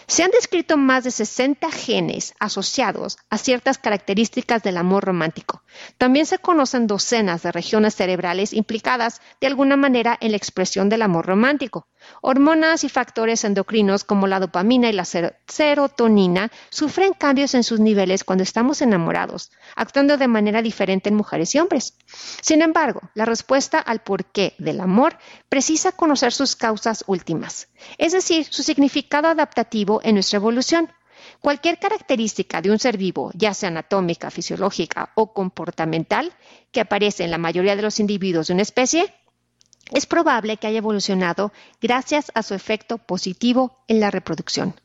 Se 0.06 0.22
han 0.22 0.30
descrito 0.30 0.76
más 0.76 1.04
de 1.04 1.10
60 1.10 1.70
genes 1.72 2.34
asociados 2.38 3.18
a 3.30 3.38
ciertas 3.38 3.78
características 3.78 4.62
del 4.62 4.76
amor 4.76 5.04
romántico. 5.04 5.63
También 5.98 6.26
se 6.26 6.38
conocen 6.38 6.86
docenas 6.86 7.42
de 7.42 7.52
regiones 7.52 7.94
cerebrales 7.94 8.52
implicadas 8.52 9.20
de 9.40 9.46
alguna 9.46 9.76
manera 9.76 10.16
en 10.20 10.30
la 10.32 10.36
expresión 10.36 10.88
del 10.88 11.02
amor 11.02 11.26
romántico. 11.26 11.88
Hormonas 12.20 12.84
y 12.84 12.88
factores 12.88 13.44
endocrinos 13.44 14.04
como 14.04 14.26
la 14.26 14.40
dopamina 14.40 14.88
y 14.88 14.92
la 14.92 15.04
serotonina 15.04 16.50
sufren 16.68 17.14
cambios 17.14 17.54
en 17.54 17.64
sus 17.64 17.80
niveles 17.80 18.24
cuando 18.24 18.42
estamos 18.42 18.82
enamorados, 18.82 19.50
actuando 19.74 20.16
de 20.16 20.28
manera 20.28 20.60
diferente 20.60 21.08
en 21.08 21.14
mujeres 21.14 21.54
y 21.54 21.60
hombres. 21.60 21.96
Sin 22.42 22.62
embargo, 22.62 23.00
la 23.14 23.24
respuesta 23.24 23.78
al 23.78 24.02
porqué 24.02 24.54
del 24.58 24.80
amor 24.80 25.16
precisa 25.48 25.92
conocer 25.92 26.32
sus 26.32 26.56
causas 26.56 27.04
últimas, 27.06 27.68
es 27.98 28.12
decir, 28.12 28.46
su 28.50 28.62
significado 28.62 29.28
adaptativo 29.28 30.00
en 30.02 30.14
nuestra 30.14 30.36
evolución. 30.36 30.90
Cualquier 31.44 31.78
característica 31.78 32.62
de 32.62 32.70
un 32.70 32.78
ser 32.78 32.96
vivo, 32.96 33.30
ya 33.34 33.52
sea 33.52 33.68
anatómica, 33.68 34.30
fisiológica 34.30 35.10
o 35.14 35.34
comportamental, 35.34 36.32
que 36.72 36.80
aparece 36.80 37.22
en 37.22 37.30
la 37.30 37.36
mayoría 37.36 37.76
de 37.76 37.82
los 37.82 38.00
individuos 38.00 38.46
de 38.46 38.54
una 38.54 38.62
especie, 38.62 39.12
es 39.92 40.06
probable 40.06 40.56
que 40.56 40.68
haya 40.68 40.78
evolucionado 40.78 41.52
gracias 41.82 42.32
a 42.34 42.42
su 42.42 42.54
efecto 42.54 42.96
positivo 42.96 43.84
en 43.88 44.00
la 44.00 44.10
reproducción. 44.10 44.80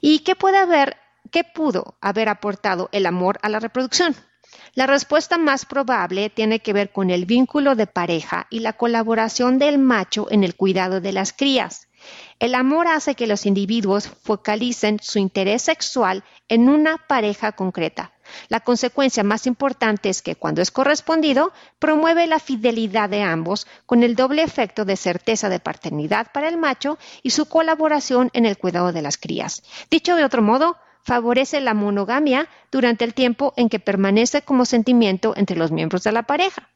¿Y 0.00 0.24
qué 0.24 0.34
puede 0.34 0.56
haber, 0.56 0.96
qué 1.30 1.44
pudo 1.44 1.96
haber 2.00 2.28
aportado 2.28 2.88
el 2.90 3.06
amor 3.06 3.38
a 3.42 3.48
la 3.48 3.60
reproducción? 3.60 4.16
La 4.74 4.88
respuesta 4.88 5.38
más 5.38 5.64
probable 5.64 6.28
tiene 6.28 6.58
que 6.58 6.72
ver 6.72 6.90
con 6.90 7.10
el 7.10 7.24
vínculo 7.24 7.76
de 7.76 7.86
pareja 7.86 8.48
y 8.50 8.58
la 8.58 8.72
colaboración 8.72 9.60
del 9.60 9.78
macho 9.78 10.26
en 10.28 10.42
el 10.42 10.56
cuidado 10.56 11.00
de 11.00 11.12
las 11.12 11.32
crías. 11.32 11.86
El 12.38 12.54
amor 12.54 12.88
hace 12.88 13.14
que 13.14 13.26
los 13.26 13.46
individuos 13.46 14.08
focalicen 14.08 14.98
su 15.02 15.18
interés 15.18 15.62
sexual 15.62 16.24
en 16.48 16.68
una 16.68 16.98
pareja 16.98 17.52
concreta. 17.52 18.12
La 18.48 18.60
consecuencia 18.60 19.22
más 19.22 19.46
importante 19.46 20.08
es 20.08 20.22
que 20.22 20.36
cuando 20.36 20.62
es 20.62 20.70
correspondido, 20.70 21.52
promueve 21.78 22.26
la 22.26 22.38
fidelidad 22.38 23.08
de 23.08 23.22
ambos 23.22 23.66
con 23.86 24.02
el 24.02 24.16
doble 24.16 24.42
efecto 24.42 24.84
de 24.84 24.96
certeza 24.96 25.48
de 25.48 25.60
paternidad 25.60 26.32
para 26.32 26.48
el 26.48 26.56
macho 26.56 26.98
y 27.22 27.30
su 27.30 27.46
colaboración 27.46 28.30
en 28.32 28.46
el 28.46 28.58
cuidado 28.58 28.92
de 28.92 29.02
las 29.02 29.18
crías. 29.18 29.62
Dicho 29.90 30.16
de 30.16 30.24
otro 30.24 30.42
modo, 30.42 30.76
favorece 31.02 31.60
la 31.60 31.74
monogamia 31.74 32.48
durante 32.72 33.04
el 33.04 33.14
tiempo 33.14 33.52
en 33.56 33.68
que 33.68 33.78
permanece 33.78 34.42
como 34.42 34.64
sentimiento 34.64 35.34
entre 35.36 35.56
los 35.56 35.70
miembros 35.70 36.02
de 36.02 36.12
la 36.12 36.22
pareja. 36.22 36.70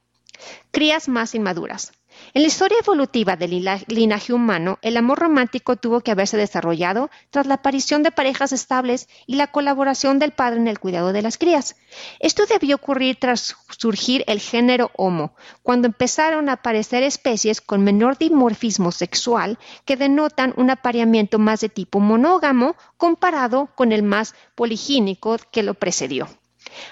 Crías 0.71 1.09
más 1.09 1.35
inmaduras. 1.35 1.93
En 2.35 2.43
la 2.43 2.49
historia 2.49 2.79
evolutiva 2.81 3.37
del 3.37 3.65
linaje 3.89 4.33
humano, 4.33 4.79
el 4.83 4.97
amor 4.97 5.19
romántico 5.19 5.77
tuvo 5.77 6.01
que 6.01 6.11
haberse 6.11 6.37
desarrollado 6.37 7.11
tras 7.31 7.47
la 7.47 7.55
aparición 7.55 8.03
de 8.03 8.11
parejas 8.11 8.53
estables 8.53 9.09
y 9.27 9.37
la 9.37 9.49
colaboración 9.49 10.19
del 10.19 10.33
padre 10.33 10.61
en 10.61 10.69
el 10.69 10.79
cuidado 10.79 11.13
de 11.13 11.23
las 11.23 11.39
crías. 11.39 11.77
Esto 12.21 12.45
debió 12.47 12.77
ocurrir 12.77 13.17
tras 13.19 13.57
surgir 13.77 14.25
el 14.27 14.41
género 14.41 14.91
Homo, 14.97 15.35
cuando 15.63 15.87
empezaron 15.87 16.49
a 16.49 16.55
aparecer 16.55 17.03
especies 17.03 17.61
con 17.61 17.83
menor 17.83 18.19
dimorfismo 18.19 18.93
sexual 18.93 19.59
que 19.85 19.97
denotan 19.97 20.55
un 20.57 20.71
apareamiento 20.71 21.39
más 21.39 21.61
de 21.61 21.69
tipo 21.69 22.01
monógamo 22.01 22.77
comparado 22.97 23.69
con 23.75 23.93
el 23.93 24.03
más 24.03 24.35
poligínico 24.55 25.37
que 25.51 25.63
lo 25.63 25.75
precedió. 25.75 26.29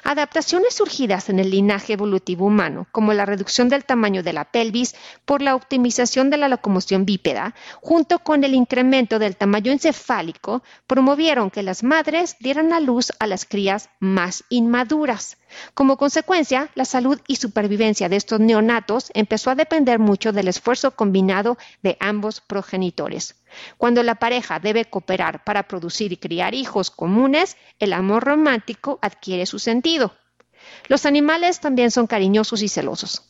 Adaptaciones 0.05 0.75
surgidas 0.75 1.28
en 1.28 1.38
el 1.38 1.50
linaje 1.50 1.95
evolutivo 1.95 2.47
humano, 2.47 2.87
como 2.93 3.12
la 3.12 3.26
reducción 3.26 3.69
del 3.69 3.85
tamaño 3.85 4.23
de 4.23 4.33
la 4.33 4.45
pelvis 4.45 4.95
por 5.25 5.43
la 5.43 5.55
optimización 5.55 6.31
de 6.31 6.37
la 6.37 6.49
locomoción 6.49 7.05
bípeda, 7.05 7.55
junto 7.81 8.19
con 8.21 8.45
el 8.45 8.55
incremento 8.55 9.19
del 9.19 9.37
tamaño 9.37 9.73
encefálico, 9.73 10.62
promovieron 10.87 11.50
que 11.50 11.62
las 11.62 11.83
madres 11.83 12.37
dieran 12.40 12.73
a 12.73 12.81
luz 12.81 13.12
a 13.19 13.26
las 13.26 13.45
crías 13.45 13.88
más 14.00 14.45
inmaduras. 14.49 15.37
Como 15.75 15.97
consecuencia, 15.97 16.71
la 16.75 16.85
salud 16.85 17.21
y 17.26 17.37
supervivencia 17.37 18.09
de 18.09 18.16
estos 18.16 18.40
neonatos 18.40 19.11
empezó 19.14 19.50
a 19.50 19.55
depender 19.55 19.99
mucho 19.99 20.33
del 20.33 20.49
esfuerzo 20.49 20.93
combinado 20.93 21.57
de 21.83 21.97
ambos 22.00 22.40
progenitores. 22.40 23.35
Cuando 23.79 24.03
la 24.03 24.17
pareja 24.17 24.59
debe 24.59 24.85
cooperar 24.85 25.45
para 25.45 25.69
producir 25.69 26.13
y 26.13 26.17
criar 26.17 26.55
hijos 26.55 26.91
comunes, 26.91 27.57
el 27.79 27.93
amor 27.93 28.25
romántico 28.25 28.99
adquiere 29.03 29.47
su 29.47 29.59
sentido. 29.59 30.15
Los 30.89 31.07
animales 31.07 31.61
también 31.61 31.91
son 31.91 32.07
cariñosos 32.07 32.63
y 32.63 32.69
celosos. 32.69 33.23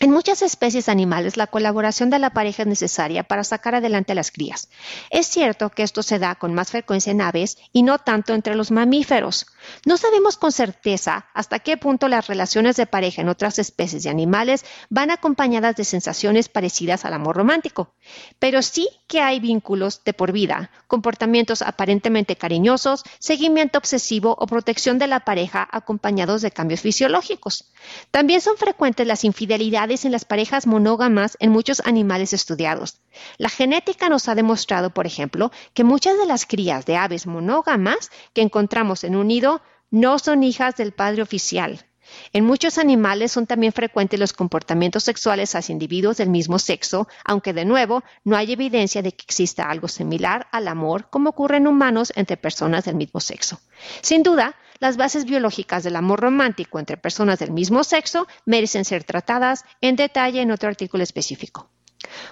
En 0.00 0.10
muchas 0.10 0.42
especies 0.42 0.88
animales, 0.88 1.36
la 1.36 1.46
colaboración 1.46 2.10
de 2.10 2.18
la 2.18 2.30
pareja 2.30 2.62
es 2.62 2.68
necesaria 2.68 3.22
para 3.22 3.44
sacar 3.44 3.76
adelante 3.76 4.16
las 4.16 4.32
crías. 4.32 4.68
Es 5.08 5.28
cierto 5.28 5.70
que 5.70 5.84
esto 5.84 6.02
se 6.02 6.18
da 6.18 6.34
con 6.34 6.52
más 6.52 6.72
frecuencia 6.72 7.12
en 7.12 7.20
aves 7.20 7.58
y 7.72 7.84
no 7.84 7.98
tanto 7.98 8.34
entre 8.34 8.56
los 8.56 8.72
mamíferos. 8.72 9.46
No 9.86 9.96
sabemos 9.96 10.36
con 10.36 10.50
certeza 10.50 11.26
hasta 11.32 11.60
qué 11.60 11.76
punto 11.76 12.08
las 12.08 12.26
relaciones 12.26 12.74
de 12.74 12.86
pareja 12.86 13.22
en 13.22 13.28
otras 13.28 13.60
especies 13.60 14.02
de 14.02 14.10
animales 14.10 14.64
van 14.90 15.12
acompañadas 15.12 15.76
de 15.76 15.84
sensaciones 15.84 16.48
parecidas 16.48 17.04
al 17.04 17.14
amor 17.14 17.36
romántico, 17.36 17.94
pero 18.40 18.62
sí 18.62 18.88
que 19.06 19.20
hay 19.20 19.38
vínculos 19.38 20.02
de 20.04 20.12
por 20.12 20.32
vida, 20.32 20.72
comportamientos 20.88 21.62
aparentemente 21.62 22.34
cariñosos, 22.34 23.04
seguimiento 23.20 23.78
obsesivo 23.78 24.36
o 24.40 24.46
protección 24.48 24.98
de 24.98 25.06
la 25.06 25.20
pareja 25.20 25.66
acompañados 25.70 26.42
de 26.42 26.50
cambios 26.50 26.80
fisiológicos. 26.80 27.72
También 28.10 28.40
son 28.40 28.56
frecuentes 28.56 29.06
las 29.06 29.24
infidelidades 29.24 29.83
en 29.84 30.12
las 30.12 30.24
parejas 30.24 30.66
monógamas 30.66 31.36
en 31.40 31.50
muchos 31.50 31.82
animales 31.84 32.32
estudiados. 32.32 33.00
La 33.36 33.50
genética 33.50 34.08
nos 34.08 34.28
ha 34.28 34.34
demostrado, 34.34 34.90
por 34.90 35.06
ejemplo, 35.06 35.52
que 35.74 35.84
muchas 35.84 36.18
de 36.18 36.24
las 36.24 36.46
crías 36.46 36.86
de 36.86 36.96
aves 36.96 37.26
monógamas 37.26 38.10
que 38.32 38.40
encontramos 38.40 39.04
en 39.04 39.14
un 39.14 39.28
nido 39.28 39.60
no 39.90 40.18
son 40.18 40.42
hijas 40.42 40.76
del 40.76 40.92
padre 40.92 41.20
oficial. 41.20 41.84
En 42.32 42.44
muchos 42.46 42.78
animales 42.78 43.32
son 43.32 43.46
también 43.46 43.72
frecuentes 43.72 44.18
los 44.18 44.32
comportamientos 44.32 45.04
sexuales 45.04 45.54
hacia 45.54 45.72
individuos 45.72 46.16
del 46.16 46.30
mismo 46.30 46.58
sexo, 46.58 47.06
aunque 47.24 47.52
de 47.52 47.66
nuevo 47.66 48.02
no 48.24 48.36
hay 48.36 48.52
evidencia 48.52 49.02
de 49.02 49.12
que 49.12 49.24
exista 49.24 49.70
algo 49.70 49.88
similar 49.88 50.46
al 50.50 50.68
amor 50.68 51.08
como 51.10 51.30
ocurre 51.30 51.58
en 51.58 51.66
humanos 51.66 52.12
entre 52.16 52.38
personas 52.38 52.84
del 52.84 52.96
mismo 52.96 53.20
sexo. 53.20 53.60
Sin 54.00 54.22
duda, 54.22 54.56
las 54.84 54.98
bases 54.98 55.24
biológicas 55.24 55.82
del 55.82 55.96
amor 55.96 56.20
romántico 56.20 56.78
entre 56.78 56.98
personas 56.98 57.38
del 57.38 57.52
mismo 57.52 57.84
sexo 57.84 58.26
merecen 58.44 58.84
ser 58.84 59.02
tratadas 59.02 59.64
en 59.80 59.96
detalle 59.96 60.42
en 60.42 60.50
otro 60.50 60.68
artículo 60.68 61.02
específico. 61.02 61.70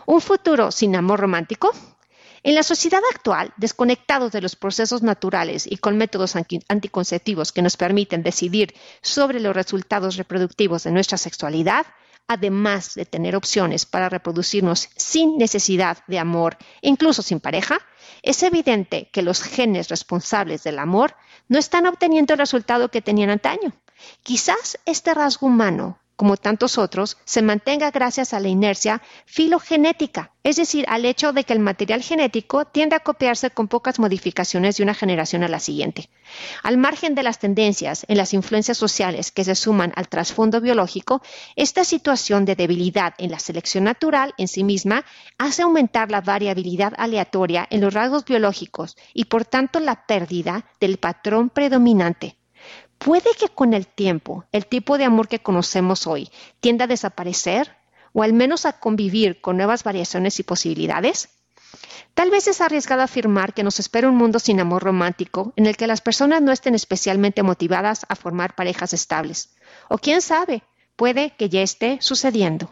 ¿Un 0.05 0.21
futuro 0.21 0.71
sin 0.71 0.95
amor 0.95 1.19
romántico? 1.21 1.73
En 2.43 2.55
la 2.55 2.63
sociedad 2.63 3.01
actual, 3.11 3.55
desconectados 3.57 4.33
de 4.33 4.43
los 4.43 4.55
procesos 4.55 5.03
naturales 5.03 5.67
y 5.67 5.79
con 5.79 5.97
métodos 5.97 6.37
anticonceptivos 6.69 7.53
que 7.53 7.63
nos 7.63 7.79
permiten 7.79 8.23
decidir 8.23 8.75
sobre 9.01 9.41
los 9.41 9.57
resultados 9.57 10.17
reproductivos 10.17 10.85
de 10.85 10.91
nuestra 10.91 11.17
sexualidad, 11.17 11.87
además 12.29 12.93
de 12.95 13.07
tener 13.07 13.35
opciones 13.35 13.87
para 13.87 14.11
reproducirnos 14.11 14.91
sin 14.95 15.39
necesidad 15.39 16.05
de 16.07 16.19
amor, 16.19 16.59
incluso 16.83 17.23
sin 17.23 17.41
pareja, 17.41 17.81
es 18.23 18.43
evidente 18.43 19.09
que 19.13 19.23
los 19.23 19.43
genes 19.43 19.89
responsables 19.89 20.63
del 20.63 20.79
amor 20.79 21.17
no 21.49 21.59
están 21.59 21.87
obteniendo 21.87 22.35
el 22.35 22.39
resultado 22.39 22.91
que 22.91 23.03
tenían 23.03 23.31
antaño. 23.31 23.73
Quizás 24.23 24.79
este 24.85 25.15
rasgo 25.15 25.47
humano 25.47 25.99
como 26.23 26.37
tantos 26.37 26.79
otros, 26.79 27.19
se 27.25 27.43
mantenga 27.43 27.91
gracias 27.91 28.33
a 28.33 28.39
la 28.39 28.47
inercia 28.47 29.03
filogenética, 29.27 30.31
es 30.45 30.55
decir, 30.55 30.85
al 30.89 31.05
hecho 31.05 31.33
de 31.33 31.43
que 31.43 31.53
el 31.53 31.59
material 31.59 32.01
genético 32.01 32.65
tiende 32.65 32.95
a 32.95 33.01
copiarse 33.01 33.51
con 33.51 33.67
pocas 33.67 33.99
modificaciones 33.99 34.77
de 34.77 34.85
una 34.85 34.95
generación 34.95 35.43
a 35.43 35.49
la 35.49 35.59
siguiente. 35.59 36.11
Al 36.63 36.79
margen 36.79 37.17
de 37.17 37.25
las 37.25 37.41
tendencias 37.41 38.07
en 38.07 38.19
las 38.19 38.35
influencias 38.35 38.79
sociales 38.79 39.33
que 39.33 39.43
se 39.43 39.57
suman 39.57 39.93
al 39.97 40.07
trasfondo 40.09 40.61
biológico, 40.61 41.23
esta 41.57 41.83
situación 41.83 42.45
de 42.45 42.55
debilidad 42.55 43.15
en 43.19 43.33
la 43.33 43.41
selección 43.41 43.83
natural 43.83 44.33
en 44.39 44.47
sí 44.47 44.63
misma 44.63 45.05
hace 45.39 45.63
aumentar 45.63 46.13
la 46.13 46.21
variabilidad 46.21 46.93
aleatoria 46.99 47.67
en 47.69 47.81
los 47.81 47.93
rasgos 47.93 48.25
biológicos 48.25 48.97
y 49.13 49.25
por 49.25 49.45
tanto 49.45 49.81
la 49.81 50.07
pérdida 50.07 50.67
del 50.79 50.99
patrón 50.99 51.51
predominante 51.51 52.37
Puede 53.05 53.31
que 53.37 53.49
con 53.49 53.75
el 53.75 53.89
tiempo 53.89 54.45
el 54.53 54.67
tipo 54.67 54.97
de 54.97 55.05
amor 55.05 55.27
que 55.27 55.41
conocemos 55.41 56.07
hoy 56.07 56.31
tienda 56.61 56.85
a 56.85 56.89
desaparecer 56.89 57.77
o 58.13 58.23
al 58.23 58.33
menos 58.33 58.65
a 58.65 58.75
convivir 58.75 59.41
con 59.41 59.57
nuevas 59.57 59.83
variaciones 59.83 60.39
y 60.39 60.45
posibilidades. 60.45 61.29
Tal 62.15 62.31
vez 62.31 62.47
es 62.47 62.61
arriesgado 62.61 63.03
afirmar 63.03 63.55
que 63.55 63.65
nos 63.65 63.81
espera 63.81 64.09
un 64.09 64.17
mundo 64.17 64.39
sin 64.39 64.61
amor 64.61 64.85
romántico 64.85 65.53
en 65.57 65.67
el 65.67 65.77
que 65.77 65.89
las 65.89 66.01
personas 66.01 66.43
no 66.43 66.53
estén 66.53 66.77
especialmente 66.77 67.43
motivadas 67.43 68.07
a 68.09 68.15
formar 68.15 68.55
parejas 68.55 68.93
estables. 68.93 69.53
O 69.89 69.99
quién 69.99 70.23
sabe, 70.23 70.63
puede 70.95 71.35
que 71.37 71.49
ya 71.49 71.63
esté 71.63 71.99
sucediendo. 72.01 72.71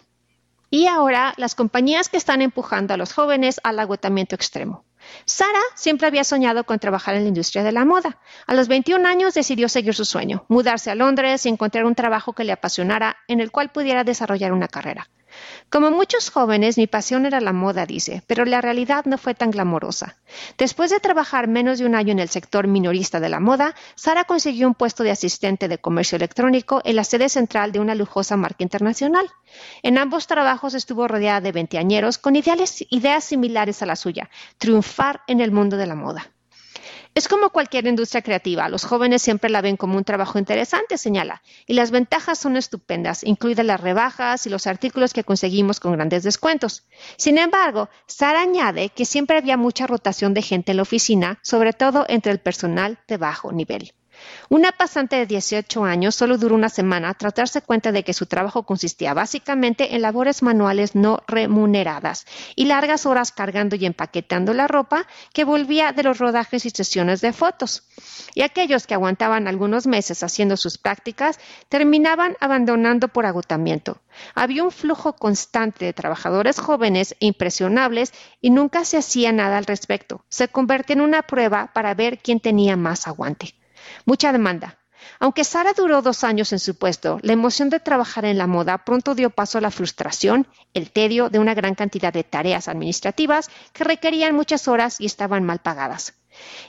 Y 0.71 0.87
ahora 0.87 1.35
las 1.39 1.57
compañías 1.57 2.09
que 2.09 2.19
están 2.19 2.41
empujando 2.41 2.95
a 2.95 2.97
los 2.97 3.13
jóvenes 3.13 3.61
al 3.65 3.81
agotamiento 3.81 4.37
extremo. 4.37 4.85
Sara 5.25 5.61
siempre 5.75 6.07
había 6.07 6.25
soñado 6.25 6.65
con 6.65 6.79
trabajar 6.79 7.15
en 7.15 7.23
la 7.23 7.29
industria 7.29 7.63
de 7.63 7.73
la 7.73 7.85
moda. 7.85 8.19
A 8.47 8.55
los 8.55 8.69
21 8.69 9.07
años 9.07 9.35
decidió 9.35 9.69
seguir 9.69 9.95
su 9.95 10.05
sueño, 10.05 10.45
mudarse 10.49 10.91
a 10.91 10.95
Londres 10.95 11.47
y 11.47 11.49
encontrar 11.49 11.85
un 11.85 11.95
trabajo 11.95 12.33
que 12.33 12.45
le 12.45 12.53
apasionara 12.53 13.17
en 13.29 13.41
el 13.41 13.51
cual 13.51 13.71
pudiera 13.71 14.05
desarrollar 14.05 14.53
una 14.53 14.69
carrera. 14.69 15.09
Como 15.71 15.91
muchos 15.91 16.31
jóvenes, 16.31 16.79
mi 16.79 16.87
pasión 16.87 17.27
era 17.27 17.41
la 17.41 17.53
moda, 17.53 17.87
dice, 17.87 18.23
pero 18.27 18.45
la 18.45 18.61
realidad 18.61 19.05
no 19.05 19.19
fue 19.19 19.35
tan 19.35 19.51
glamorosa. 19.51 20.17
Después 20.59 20.91
de 20.91 21.01
trabajar 21.01 21.49
menos 21.49 21.79
de 21.79 21.87
un 21.87 21.95
año 21.95 22.13
en 22.13 22.19
el 22.19 22.29
sector 22.29 22.67
minorista 22.67 23.21
de 23.21 23.29
la 23.29 23.41
moda, 23.41 23.75
Sara 23.95 24.25
consiguió 24.25 24.67
un 24.67 24.75
puesto 24.75 25.03
de 25.03 25.11
asistente 25.11 25.69
de 25.69 25.79
comercio 25.79 26.17
electrónico 26.17 26.81
en 26.85 26.97
la 26.97 27.05
sede 27.05 27.29
central 27.29 27.73
de 27.73 27.81
una 27.81 27.95
lujosa 27.95 28.37
marca 28.37 28.63
internacional. 28.63 29.29
En 29.83 29.99
ambos 29.99 30.27
trabajos 30.27 30.75
estuvo 30.75 31.09
rodeada 31.09 31.41
de 31.41 31.53
veinteañeros 31.53 32.19
con 32.19 32.37
ideas 32.37 33.25
similares 33.25 33.83
a 33.83 33.87
la 33.87 33.97
suya, 33.97 34.31
triunfar 34.59 35.23
en 35.27 35.41
el 35.41 35.53
mundo 35.53 35.77
de 35.77 35.87
la 35.87 35.95
moda. 35.95 36.31
Es 37.13 37.27
como 37.27 37.51
cualquier 37.51 37.89
industria 37.89 38.23
creativa, 38.23 38.69
los 38.69 38.85
jóvenes 38.85 39.21
siempre 39.21 39.51
la 39.51 39.61
ven 39.61 39.77
como 39.77 39.97
un 39.97 40.05
trabajo 40.05 40.39
interesante, 40.39 40.97
señala, 40.97 41.43
y 41.67 41.75
las 41.75 41.91
ventajas 41.91 42.39
son 42.39 42.57
estupendas, 42.57 43.25
incluidas 43.25 43.67
las 43.67 43.81
rebajas 43.81 44.47
y 44.47 44.51
los 44.51 44.69
artículos 44.69 45.13
que 45.13 45.25
conseguimos 45.25 45.81
con 45.81 45.93
grandes 45.93 46.23
descuentos. 46.23 46.85
Sin 47.17 47.39
embargo, 47.39 47.89
Sara 48.07 48.43
añade 48.43 48.91
que 48.91 49.05
siempre 49.05 49.39
había 49.39 49.57
mucha 49.57 49.89
rotación 49.89 50.35
de 50.35 50.43
gente 50.43 50.71
en 50.71 50.77
la 50.77 50.83
oficina, 50.83 51.41
sobre 51.43 51.73
todo 51.73 52.07
entre 52.09 52.31
el 52.31 52.39
personal 52.39 53.01
de 53.09 53.17
bajo 53.17 53.51
nivel. 53.51 53.93
Una 54.49 54.73
pasante 54.73 55.17
de 55.17 55.27
18 55.27 55.85
años 55.85 56.15
solo 56.15 56.39
duró 56.39 56.55
una 56.55 56.69
semana 56.69 57.15
tras 57.15 57.35
darse 57.35 57.63
cuenta 57.63 57.93
de 57.93 58.03
que 58.03 58.15
su 58.15 58.27
trabajo 58.27 58.65
consistía 58.65 59.15
básicamente 59.15 59.95
en 59.95 60.03
labores 60.03 60.43
manuales 60.43 60.95
no 60.95 61.23
remuneradas 61.29 62.27
y 62.57 62.65
largas 62.65 63.07
horas 63.07 63.33
cargando 63.33 63.77
y 63.77 63.87
empaquetando 63.87 64.53
la 64.53 64.67
ropa 64.67 65.07
que 65.33 65.45
volvía 65.45 65.93
de 65.93 66.03
los 66.03 66.19
rodajes 66.19 66.67
y 66.67 66.71
sesiones 66.71 67.21
de 67.21 67.33
fotos. 67.33 67.85
Y 68.35 68.43
aquellos 68.43 68.87
que 68.87 68.95
aguantaban 68.95 69.49
algunos 69.49 69.87
meses 69.87 70.23
haciendo 70.23 70.57
sus 70.57 70.79
prácticas 70.79 71.39
terminaban 71.69 72.37
abandonando 72.41 73.09
por 73.09 73.27
agotamiento. 73.27 74.01
Había 74.35 74.65
un 74.65 74.71
flujo 74.71 75.15
constante 75.15 75.85
de 75.85 75.93
trabajadores 75.93 76.59
jóvenes 76.59 77.13
e 77.21 77.27
impresionables 77.27 78.13
y 78.41 78.51
nunca 78.51 78.85
se 78.85 78.99
hacía 78.99 79.33
nada 79.33 79.59
al 79.59 79.67
respecto. 79.67 80.25
Se 80.29 80.49
convertía 80.49 80.95
en 80.95 81.03
una 81.03 81.23
prueba 81.23 81.71
para 81.73 81.95
ver 81.95 82.19
quién 82.19 82.41
tenía 82.41 82.77
más 82.77 83.07
aguante. 83.07 83.55
Mucha 84.05 84.33
demanda. 84.33 84.79
Aunque 85.19 85.45
Sara 85.45 85.73
duró 85.73 86.03
dos 86.03 86.25
años 86.25 86.53
en 86.53 86.59
su 86.59 86.77
puesto, 86.77 87.19
la 87.23 87.33
emoción 87.33 87.71
de 87.71 87.81
trabajar 87.81 88.25
en 88.25 88.39
la 88.39 88.47
moda 88.47 88.85
pronto 88.85 89.15
dio 89.15 89.31
paso 89.31 89.59
a 89.59 89.61
la 89.61 89.71
frustración, 89.71 90.47
el 90.75 90.91
tedio 90.91 91.31
de 91.31 91.39
una 91.39 91.55
gran 91.55 91.75
cantidad 91.75 92.13
de 92.13 92.25
tareas 92.25 92.69
administrativas 92.69 93.49
que 93.73 93.85
requerían 93.85 94.35
muchas 94.35 94.69
horas 94.69 95.01
y 95.01 95.07
estaban 95.07 95.45
mal 95.45 95.61
pagadas. 95.61 96.15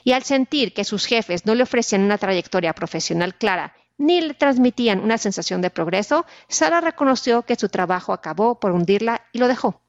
Y 0.04 0.12
al 0.12 0.22
sentir 0.22 0.72
que 0.72 0.84
sus 0.84 1.06
jefes 1.06 1.46
no 1.46 1.54
le 1.54 1.62
ofrecían 1.62 2.02
una 2.02 2.18
trayectoria 2.18 2.72
profesional 2.72 3.34
clara 3.34 3.74
ni 3.98 4.20
le 4.20 4.34
transmitían 4.34 5.00
una 5.00 5.18
sensación 5.18 5.60
de 5.62 5.70
progreso, 5.70 6.26
Sara 6.48 6.80
reconoció 6.80 7.42
que 7.42 7.56
su 7.56 7.68
trabajo 7.68 8.12
acabó 8.12 8.58
por 8.58 8.72
hundirla 8.72 9.22
y 9.32 9.38
lo 9.38 9.46
dejó. 9.46 9.81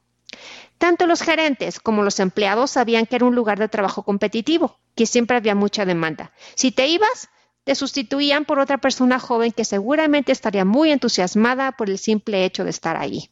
Tanto 0.77 1.07
los 1.07 1.21
gerentes 1.21 1.79
como 1.79 2.03
los 2.03 2.19
empleados 2.19 2.71
sabían 2.71 3.05
que 3.05 3.15
era 3.15 3.25
un 3.25 3.35
lugar 3.35 3.59
de 3.59 3.69
trabajo 3.69 4.03
competitivo, 4.03 4.79
que 4.95 5.05
siempre 5.05 5.37
había 5.37 5.55
mucha 5.55 5.85
demanda. 5.85 6.31
Si 6.55 6.71
te 6.71 6.87
ibas, 6.87 7.29
te 7.63 7.75
sustituían 7.75 8.45
por 8.45 8.59
otra 8.59 8.77
persona 8.77 9.19
joven 9.19 9.51
que 9.51 9.65
seguramente 9.65 10.31
estaría 10.31 10.65
muy 10.65 10.91
entusiasmada 10.91 11.71
por 11.71 11.89
el 11.89 11.97
simple 11.97 12.43
hecho 12.45 12.63
de 12.63 12.71
estar 12.71 12.97
ahí. 12.97 13.29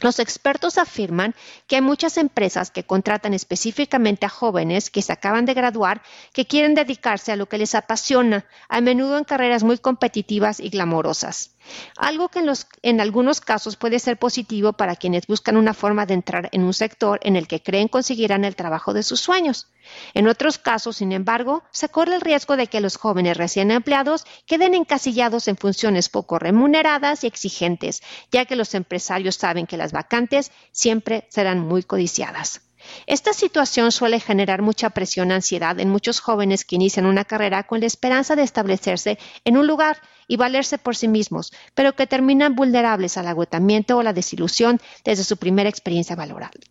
Los 0.00 0.18
expertos 0.18 0.78
afirman 0.78 1.34
que 1.66 1.76
hay 1.76 1.82
muchas 1.82 2.16
empresas 2.16 2.70
que 2.70 2.84
contratan 2.84 3.34
específicamente 3.34 4.24
a 4.24 4.30
jóvenes 4.30 4.88
que 4.88 5.02
se 5.02 5.12
acaban 5.12 5.44
de 5.44 5.52
graduar, 5.52 6.00
que 6.32 6.46
quieren 6.46 6.74
dedicarse 6.74 7.32
a 7.32 7.36
lo 7.36 7.46
que 7.46 7.58
les 7.58 7.74
apasiona, 7.74 8.46
a 8.70 8.80
menudo 8.80 9.18
en 9.18 9.24
carreras 9.24 9.62
muy 9.62 9.76
competitivas 9.76 10.58
y 10.58 10.70
glamorosas. 10.70 11.54
Algo 11.96 12.28
que 12.28 12.40
en, 12.82 13.00
algunos 13.00 13.40
casos 13.40 13.76
puede 13.76 13.98
ser 13.98 14.18
positivo 14.18 14.72
para 14.72 14.96
quienes 14.96 15.26
buscan 15.26 15.56
una 15.56 15.74
forma 15.74 16.06
de 16.06 16.14
entrar 16.14 16.48
en 16.52 16.62
un 16.62 16.72
sector 16.72 17.20
en 17.22 17.36
el 17.36 17.46
que 17.46 17.62
creen 17.62 17.88
conseguirán 17.88 18.44
el 18.44 18.56
trabajo 18.56 18.94
de 18.94 19.02
sus 19.02 19.20
sueños. 19.20 19.68
En 20.14 20.28
otros 20.28 20.58
casos, 20.58 20.96
sin 20.96 21.12
embargo, 21.12 21.62
se 21.70 21.88
corre 21.88 22.14
el 22.14 22.20
riesgo 22.20 22.56
de 22.56 22.66
que 22.66 22.80
los 22.80 22.96
jóvenes 22.96 23.36
recién 23.36 23.70
empleados 23.70 24.24
queden 24.46 24.74
encasillados 24.74 25.48
en 25.48 25.56
funciones 25.56 26.08
poco 26.08 26.38
remuneradas 26.38 27.24
y 27.24 27.26
exigentes, 27.26 28.02
ya 28.30 28.44
que 28.44 28.56
los 28.56 28.74
empresarios 28.74 29.36
saben 29.36 29.66
que 29.66 29.76
las 29.76 29.92
vacantes 29.92 30.52
siempre 30.72 31.26
serán 31.28 31.60
muy 31.60 31.82
codiciadas. 31.82 32.62
Esta 33.06 33.32
situación 33.32 33.92
suele 33.92 34.20
generar 34.20 34.62
mucha 34.62 34.90
presión 34.90 35.32
ansiedad 35.32 35.78
en 35.80 35.90
muchos 35.90 36.20
jóvenes 36.20 36.64
que 36.64 36.76
inician 36.76 37.06
una 37.06 37.24
carrera 37.24 37.64
con 37.64 37.80
la 37.80 37.86
esperanza 37.86 38.36
de 38.36 38.42
establecerse 38.42 39.18
en 39.44 39.56
un 39.56 39.66
lugar 39.66 40.00
y 40.26 40.36
valerse 40.36 40.78
por 40.78 40.96
sí 40.96 41.08
mismos, 41.08 41.52
pero 41.74 41.94
que 41.94 42.06
terminan 42.06 42.54
vulnerables 42.54 43.16
al 43.16 43.26
agotamiento 43.26 43.96
o 43.96 44.02
la 44.02 44.12
desilusión 44.12 44.80
desde 45.04 45.24
su 45.24 45.36
primera 45.36 45.68
experiencia 45.68 46.16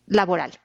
laboral. 0.06 0.58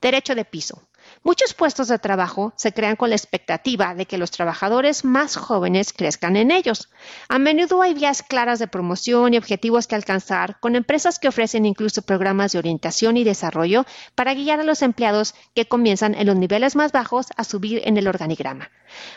Derecho 0.00 0.34
de 0.34 0.44
piso. 0.44 0.82
Muchos 1.24 1.54
puestos 1.54 1.86
de 1.86 2.00
trabajo 2.00 2.52
se 2.56 2.72
crean 2.72 2.96
con 2.96 3.10
la 3.10 3.14
expectativa 3.14 3.94
de 3.94 4.06
que 4.06 4.18
los 4.18 4.32
trabajadores 4.32 5.04
más 5.04 5.36
jóvenes 5.36 5.92
crezcan 5.92 6.36
en 6.36 6.50
ellos. 6.50 6.90
A 7.28 7.38
menudo 7.38 7.80
hay 7.80 7.94
vías 7.94 8.24
claras 8.24 8.58
de 8.58 8.66
promoción 8.66 9.32
y 9.32 9.38
objetivos 9.38 9.86
que 9.86 9.94
alcanzar, 9.94 10.58
con 10.58 10.74
empresas 10.74 11.20
que 11.20 11.28
ofrecen 11.28 11.64
incluso 11.64 12.02
programas 12.02 12.52
de 12.52 12.58
orientación 12.58 13.16
y 13.16 13.22
desarrollo 13.22 13.86
para 14.16 14.34
guiar 14.34 14.58
a 14.58 14.64
los 14.64 14.82
empleados 14.82 15.36
que 15.54 15.68
comienzan 15.68 16.16
en 16.16 16.26
los 16.26 16.34
niveles 16.34 16.74
más 16.74 16.90
bajos 16.90 17.28
a 17.36 17.44
subir 17.44 17.82
en 17.84 17.96
el 17.96 18.08
organigrama. 18.08 18.70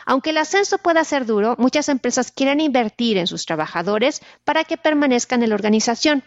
Aunque 0.05 0.29
el 0.29 0.37
ascenso 0.37 0.77
pueda 0.77 1.03
ser 1.03 1.25
duro, 1.25 1.55
muchas 1.57 1.89
empresas 1.89 2.31
quieren 2.31 2.59
invertir 2.59 3.17
en 3.17 3.25
sus 3.25 3.47
trabajadores 3.47 4.21
para 4.43 4.63
que 4.63 4.77
permanezcan 4.77 5.41
en 5.41 5.49
la 5.49 5.55
organización. 5.55 6.23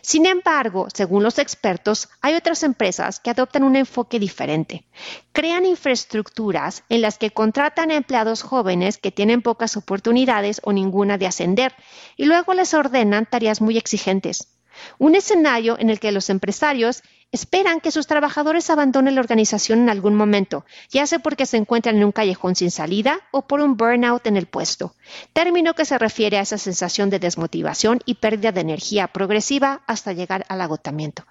Sin 0.00 0.26
embargo, 0.26 0.88
según 0.92 1.22
los 1.22 1.38
expertos, 1.38 2.08
hay 2.20 2.34
otras 2.34 2.62
empresas 2.62 3.20
que 3.20 3.30
adoptan 3.30 3.64
un 3.64 3.76
enfoque 3.76 4.18
diferente. 4.18 4.86
Crean 5.32 5.66
infraestructuras 5.66 6.84
en 6.88 7.00
las 7.00 7.18
que 7.18 7.30
contratan 7.30 7.90
a 7.90 7.96
empleados 7.96 8.42
jóvenes 8.42 8.98
que 8.98 9.12
tienen 9.12 9.42
pocas 9.42 9.76
oportunidades 9.76 10.60
o 10.64 10.72
ninguna 10.72 11.18
de 11.18 11.26
ascender 11.26 11.74
y 12.16 12.24
luego 12.24 12.54
les 12.54 12.74
ordenan 12.74 13.26
tareas 13.26 13.60
muy 13.60 13.76
exigentes. 13.76 14.54
Un 14.98 15.14
escenario 15.14 15.78
en 15.78 15.90
el 15.90 16.00
que 16.00 16.12
los 16.12 16.30
empresarios 16.30 17.02
esperan 17.30 17.80
que 17.80 17.90
sus 17.90 18.06
trabajadores 18.06 18.70
abandonen 18.70 19.14
la 19.14 19.20
organización 19.20 19.80
en 19.80 19.90
algún 19.90 20.14
momento, 20.14 20.64
ya 20.90 21.06
sea 21.06 21.18
porque 21.18 21.44
se 21.44 21.58
encuentran 21.58 21.96
en 21.96 22.04
un 22.04 22.12
callejón 22.12 22.56
sin 22.56 22.70
salida 22.70 23.20
o 23.32 23.42
por 23.42 23.60
un 23.60 23.76
burnout 23.76 24.26
en 24.26 24.38
el 24.38 24.46
puesto, 24.46 24.94
término 25.34 25.74
que 25.74 25.84
se 25.84 25.98
refiere 25.98 26.38
a 26.38 26.42
esa 26.42 26.56
sensación 26.56 27.10
de 27.10 27.18
desmotivación 27.18 28.00
y 28.06 28.14
pérdida 28.14 28.52
de 28.52 28.62
energía 28.62 29.08
progresiva 29.08 29.82
hasta 29.86 30.14
llegar 30.14 30.46
al 30.48 30.62
agotamiento. 30.62 31.26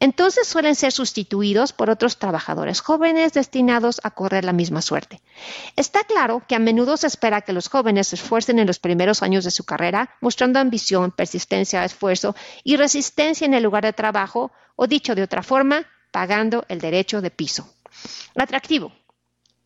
Entonces 0.00 0.46
suelen 0.46 0.74
ser 0.74 0.92
sustituidos 0.92 1.72
por 1.72 1.88
otros 1.88 2.18
trabajadores 2.18 2.80
jóvenes 2.80 3.32
destinados 3.32 4.00
a 4.04 4.10
correr 4.10 4.44
la 4.44 4.52
misma 4.52 4.82
suerte. 4.82 5.22
Está 5.76 6.04
claro 6.04 6.42
que 6.46 6.56
a 6.56 6.58
menudo 6.58 6.96
se 6.98 7.06
espera 7.06 7.40
que 7.40 7.54
los 7.54 7.68
jóvenes 7.68 8.08
se 8.08 8.16
esfuercen 8.16 8.58
en 8.58 8.66
los 8.66 8.78
primeros 8.78 9.22
años 9.22 9.44
de 9.44 9.50
su 9.50 9.64
carrera, 9.64 10.10
mostrando 10.20 10.58
ambición, 10.58 11.10
persistencia, 11.10 11.84
esfuerzo 11.84 12.36
y 12.64 12.76
resistencia 12.76 13.46
en 13.46 13.54
el 13.54 13.62
lugar 13.62 13.84
de 13.84 13.92
trabajo 13.94 14.52
o 14.80 14.86
dicho 14.86 15.16
de 15.16 15.24
otra 15.24 15.42
forma, 15.42 15.84
pagando 16.12 16.64
el 16.68 16.78
derecho 16.78 17.20
de 17.20 17.30
piso. 17.30 17.68
Atractivo. 18.36 18.92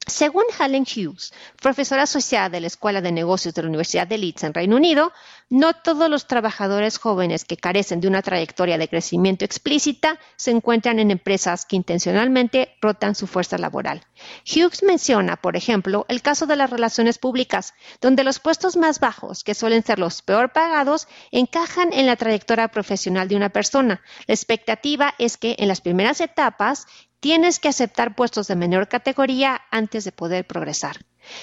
Según 0.06 0.44
Helen 0.58 0.84
Hughes, 0.84 1.32
profesora 1.60 2.04
asociada 2.04 2.48
de 2.48 2.60
la 2.60 2.66
Escuela 2.66 3.00
de 3.00 3.12
Negocios 3.12 3.54
de 3.54 3.62
la 3.62 3.68
Universidad 3.68 4.06
de 4.06 4.18
Leeds 4.18 4.42
en 4.44 4.54
Reino 4.54 4.76
Unido, 4.76 5.12
no 5.48 5.74
todos 5.74 6.10
los 6.10 6.26
trabajadores 6.26 6.98
jóvenes 6.98 7.44
que 7.44 7.56
carecen 7.56 8.00
de 8.00 8.08
una 8.08 8.22
trayectoria 8.22 8.78
de 8.78 8.88
crecimiento 8.88 9.44
explícita 9.44 10.18
se 10.36 10.50
encuentran 10.50 10.98
en 10.98 11.10
empresas 11.10 11.66
que 11.66 11.76
intencionalmente 11.76 12.74
rotan 12.80 13.14
su 13.14 13.26
fuerza 13.26 13.58
laboral. 13.58 14.02
Hughes 14.46 14.82
menciona, 14.82 15.36
por 15.36 15.56
ejemplo, 15.56 16.06
el 16.08 16.22
caso 16.22 16.46
de 16.46 16.56
las 16.56 16.70
relaciones 16.70 17.18
públicas, 17.18 17.74
donde 18.00 18.24
los 18.24 18.40
puestos 18.40 18.76
más 18.76 19.00
bajos, 19.00 19.44
que 19.44 19.54
suelen 19.54 19.82
ser 19.82 19.98
los 19.98 20.22
peor 20.22 20.52
pagados, 20.52 21.08
encajan 21.30 21.92
en 21.92 22.06
la 22.06 22.16
trayectoria 22.16 22.68
profesional 22.68 23.28
de 23.28 23.36
una 23.36 23.50
persona. 23.50 24.02
La 24.26 24.34
expectativa 24.34 25.14
es 25.18 25.36
que 25.36 25.56
en 25.58 25.68
las 25.68 25.80
primeras 25.80 26.20
etapas 26.20 26.86
tienes 27.20 27.60
que 27.60 27.68
aceptar 27.68 28.16
puestos 28.16 28.48
de 28.48 28.56
menor 28.56 28.88
categoría 28.88 29.60
antes 29.70 30.04
de 30.04 30.12
poder 30.12 30.46
progresar. 30.46 30.96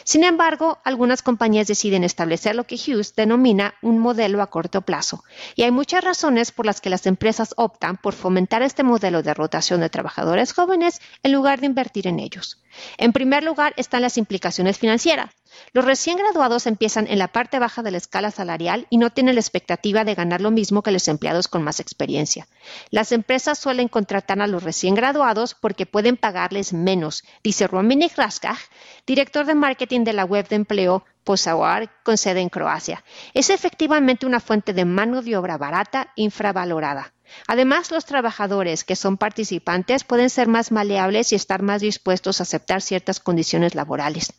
Sin 0.03 0.23
embargo, 0.23 0.79
algunas 0.83 1.21
compañías 1.21 1.67
deciden 1.67 2.03
establecer 2.03 2.55
lo 2.55 2.65
que 2.65 2.75
Hughes 2.75 3.15
denomina 3.15 3.75
un 3.81 3.99
modelo 3.99 4.41
a 4.41 4.49
corto 4.49 4.81
plazo, 4.81 5.23
y 5.55 5.63
hay 5.63 5.71
muchas 5.71 6.03
razones 6.03 6.51
por 6.51 6.65
las 6.65 6.81
que 6.81 6.89
las 6.89 7.05
empresas 7.05 7.53
optan 7.57 7.97
por 7.97 8.13
fomentar 8.13 8.61
este 8.61 8.83
modelo 8.83 9.23
de 9.23 9.33
rotación 9.33 9.81
de 9.81 9.89
trabajadores 9.89 10.53
jóvenes 10.53 11.01
en 11.23 11.31
lugar 11.31 11.59
de 11.59 11.67
invertir 11.67 12.07
en 12.07 12.19
ellos. 12.19 12.61
En 12.97 13.13
primer 13.13 13.43
lugar 13.43 13.73
están 13.77 14.01
las 14.01 14.17
implicaciones 14.17 14.77
financieras. 14.77 15.31
Los 15.73 15.85
recién 15.85 16.17
graduados 16.17 16.67
empiezan 16.67 17.07
en 17.07 17.19
la 17.19 17.27
parte 17.27 17.59
baja 17.59 17.83
de 17.83 17.91
la 17.91 17.97
escala 17.97 18.31
salarial 18.31 18.87
y 18.89 18.97
no 18.97 19.09
tienen 19.09 19.35
la 19.35 19.41
expectativa 19.41 20.03
de 20.03 20.15
ganar 20.15 20.41
lo 20.41 20.51
mismo 20.51 20.81
que 20.81 20.91
los 20.91 21.07
empleados 21.07 21.47
con 21.47 21.63
más 21.63 21.79
experiencia. 21.79 22.47
Las 22.89 23.11
empresas 23.11 23.59
suelen 23.59 23.87
contratar 23.87 24.41
a 24.41 24.47
los 24.47 24.63
recién 24.63 24.95
graduados 24.95 25.55
porque 25.55 25.85
pueden 25.85 26.17
pagarles 26.17 26.73
menos, 26.73 27.23
dice 27.43 27.67
Romini 27.67 28.09
Raskaj, 28.15 28.57
director 29.05 29.45
de 29.45 29.55
marketing 29.55 30.03
de 30.03 30.13
la 30.13 30.25
web 30.25 30.47
de 30.47 30.55
empleo 30.55 31.03
Posawar 31.23 31.91
con 32.03 32.17
sede 32.17 32.41
en 32.41 32.49
Croacia. 32.49 33.03
Es 33.35 33.51
efectivamente 33.51 34.25
una 34.25 34.39
fuente 34.39 34.73
de 34.73 34.85
mano 34.85 35.21
de 35.21 35.37
obra 35.37 35.57
barata 35.57 36.11
infravalorada. 36.15 37.13
Además, 37.47 37.91
los 37.91 38.05
trabajadores 38.05 38.83
que 38.83 38.95
son 38.95 39.17
participantes 39.17 40.03
pueden 40.03 40.29
ser 40.29 40.47
más 40.47 40.71
maleables 40.71 41.31
y 41.31 41.35
estar 41.35 41.61
más 41.61 41.81
dispuestos 41.81 42.39
a 42.39 42.43
aceptar 42.43 42.81
ciertas 42.81 43.19
condiciones 43.19 43.75
laborales. 43.75 44.33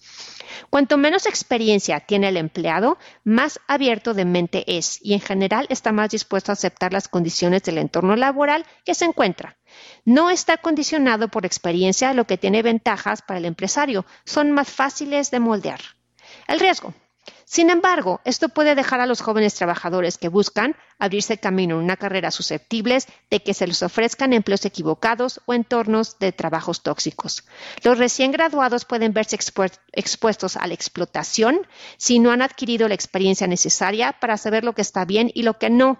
Cuanto 0.68 0.98
menos 0.98 1.26
experiencia 1.26 2.00
tiene 2.00 2.28
el 2.28 2.36
empleado, 2.36 2.98
más 3.24 3.60
abierto 3.66 4.14
de 4.14 4.24
mente 4.24 4.64
es 4.66 4.98
y 5.02 5.14
en 5.14 5.20
general 5.20 5.66
está 5.70 5.92
más 5.92 6.10
dispuesto 6.10 6.52
a 6.52 6.54
aceptar 6.54 6.92
las 6.92 7.08
condiciones 7.08 7.62
del 7.62 7.78
entorno 7.78 8.16
laboral 8.16 8.66
que 8.84 8.94
se 8.94 9.04
encuentra. 9.06 9.56
No 10.04 10.30
está 10.30 10.58
condicionado 10.58 11.28
por 11.28 11.46
experiencia, 11.46 12.12
lo 12.12 12.26
que 12.26 12.38
tiene 12.38 12.62
ventajas 12.62 13.22
para 13.22 13.38
el 13.38 13.44
empresario. 13.44 14.04
Son 14.24 14.50
más 14.50 14.70
fáciles 14.70 15.30
de 15.30 15.40
moldear. 15.40 15.80
El 16.48 16.60
riesgo. 16.60 16.92
Sin 17.52 17.68
embargo, 17.68 18.20
esto 18.24 18.48
puede 18.48 18.76
dejar 18.76 19.00
a 19.00 19.06
los 19.06 19.22
jóvenes 19.22 19.56
trabajadores 19.56 20.18
que 20.18 20.28
buscan 20.28 20.76
abrirse 21.00 21.38
camino 21.38 21.74
en 21.74 21.82
una 21.82 21.96
carrera 21.96 22.30
susceptibles 22.30 23.08
de 23.28 23.42
que 23.42 23.54
se 23.54 23.66
les 23.66 23.82
ofrezcan 23.82 24.32
empleos 24.32 24.64
equivocados 24.64 25.40
o 25.46 25.54
entornos 25.54 26.16
de 26.20 26.30
trabajos 26.30 26.84
tóxicos. 26.84 27.42
Los 27.82 27.98
recién 27.98 28.30
graduados 28.30 28.84
pueden 28.84 29.12
verse 29.12 29.34
expuestos 29.34 30.56
a 30.56 30.66
la 30.68 30.74
explotación 30.74 31.66
si 31.96 32.20
no 32.20 32.30
han 32.30 32.42
adquirido 32.42 32.86
la 32.86 32.94
experiencia 32.94 33.48
necesaria 33.48 34.12
para 34.20 34.36
saber 34.36 34.62
lo 34.62 34.76
que 34.76 34.82
está 34.82 35.04
bien 35.04 35.32
y 35.34 35.42
lo 35.42 35.58
que 35.58 35.70
no 35.70 35.98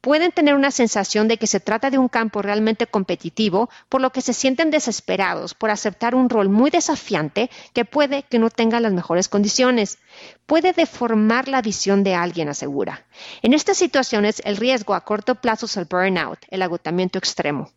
pueden 0.00 0.32
tener 0.32 0.54
una 0.54 0.70
sensación 0.70 1.28
de 1.28 1.38
que 1.38 1.46
se 1.46 1.60
trata 1.60 1.90
de 1.90 1.98
un 1.98 2.08
campo 2.08 2.42
realmente 2.42 2.86
competitivo, 2.86 3.70
por 3.88 4.00
lo 4.00 4.10
que 4.10 4.20
se 4.20 4.32
sienten 4.32 4.70
desesperados 4.70 5.54
por 5.54 5.70
aceptar 5.70 6.14
un 6.14 6.28
rol 6.28 6.48
muy 6.48 6.70
desafiante 6.70 7.50
que 7.72 7.84
puede 7.84 8.22
que 8.22 8.38
no 8.38 8.50
tenga 8.50 8.80
las 8.80 8.92
mejores 8.92 9.28
condiciones. 9.28 9.98
Puede 10.46 10.72
deformar 10.72 11.48
la 11.48 11.62
visión 11.62 12.04
de 12.04 12.14
alguien, 12.14 12.48
asegura. 12.48 13.06
En 13.42 13.54
estas 13.54 13.76
situaciones, 13.76 14.42
el 14.44 14.56
riesgo 14.56 14.94
a 14.94 15.04
corto 15.04 15.36
plazo 15.36 15.66
es 15.66 15.76
el 15.76 15.86
burnout, 15.86 16.38
el 16.48 16.62
agotamiento 16.62 17.18
extremo. 17.18 17.70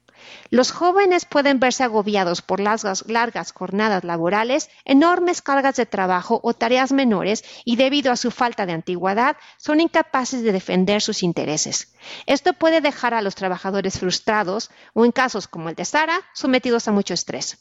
Los 0.50 0.72
jóvenes 0.72 1.26
pueden 1.26 1.60
verse 1.60 1.84
agobiados 1.84 2.42
por 2.42 2.60
largas, 2.60 3.06
largas, 3.08 3.52
jornadas 3.52 4.04
laborales, 4.04 4.70
enormes 4.86 5.42
cargas 5.42 5.76
de 5.76 5.86
trabajo 5.86 6.40
o 6.44 6.54
tareas 6.54 6.92
menores 6.92 7.44
y 7.66 7.76
debido 7.76 8.12
a 8.12 8.16
su 8.16 8.32
falta 8.32 8.66
de 8.66 8.74
antigüedad 8.74 9.38
son 9.58 9.80
incapaces 9.80 10.44
de 10.44 10.52
defender 10.52 11.02
sus 11.02 11.24
intereses. 11.24 11.94
Esto 12.26 12.54
puede 12.54 12.82
dejar 12.82 13.14
a 13.14 13.22
los 13.22 13.36
trabajadores 13.36 14.00
frustrados 14.00 14.72
o 14.94 15.06
en 15.06 15.12
casos 15.12 15.48
como 15.48 15.70
el 15.70 15.76
de 15.76 15.86
Sara 15.86 16.22
sometidos 16.34 16.88
a 16.88 16.92
mucho 16.92 17.14
estrés. 17.14 17.58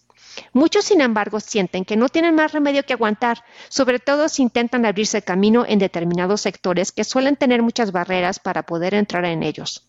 Muchos, 0.53 0.85
sin 0.85 1.01
embargo, 1.01 1.41
sienten 1.41 1.85
que 1.85 1.97
no 1.97 2.09
tienen 2.09 2.35
más 2.35 2.53
remedio 2.53 2.85
que 2.85 2.93
aguantar, 2.93 3.45
sobre 3.69 3.99
todo 3.99 4.29
si 4.29 4.43
intentan 4.43 4.85
abrirse 4.85 5.23
camino 5.23 5.65
en 5.67 5.79
determinados 5.79 6.43
sectores 6.43 6.93
que 6.93 7.05
suelen 7.05 7.37
tener 7.37 7.63
muchas 7.63 7.93
barreras 7.93 8.39
para 8.39 8.65
poder 8.65 8.95
entrar 8.95 9.25
en 9.25 9.43
ellos. 9.43 9.89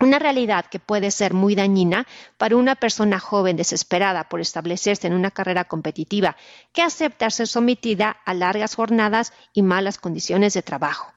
Una 0.00 0.20
realidad 0.20 0.66
que 0.66 0.78
puede 0.78 1.10
ser 1.10 1.34
muy 1.34 1.56
dañina 1.56 2.06
para 2.36 2.56
una 2.56 2.76
persona 2.76 3.18
joven 3.18 3.56
desesperada 3.56 4.28
por 4.28 4.40
establecerse 4.40 5.08
en 5.08 5.14
una 5.14 5.32
carrera 5.32 5.64
competitiva 5.64 6.36
que 6.72 6.82
acepta 6.82 7.30
ser 7.30 7.48
sometida 7.48 8.16
a 8.24 8.32
largas 8.32 8.76
jornadas 8.76 9.32
y 9.52 9.62
malas 9.62 9.98
condiciones 9.98 10.54
de 10.54 10.62
trabajo. 10.62 11.12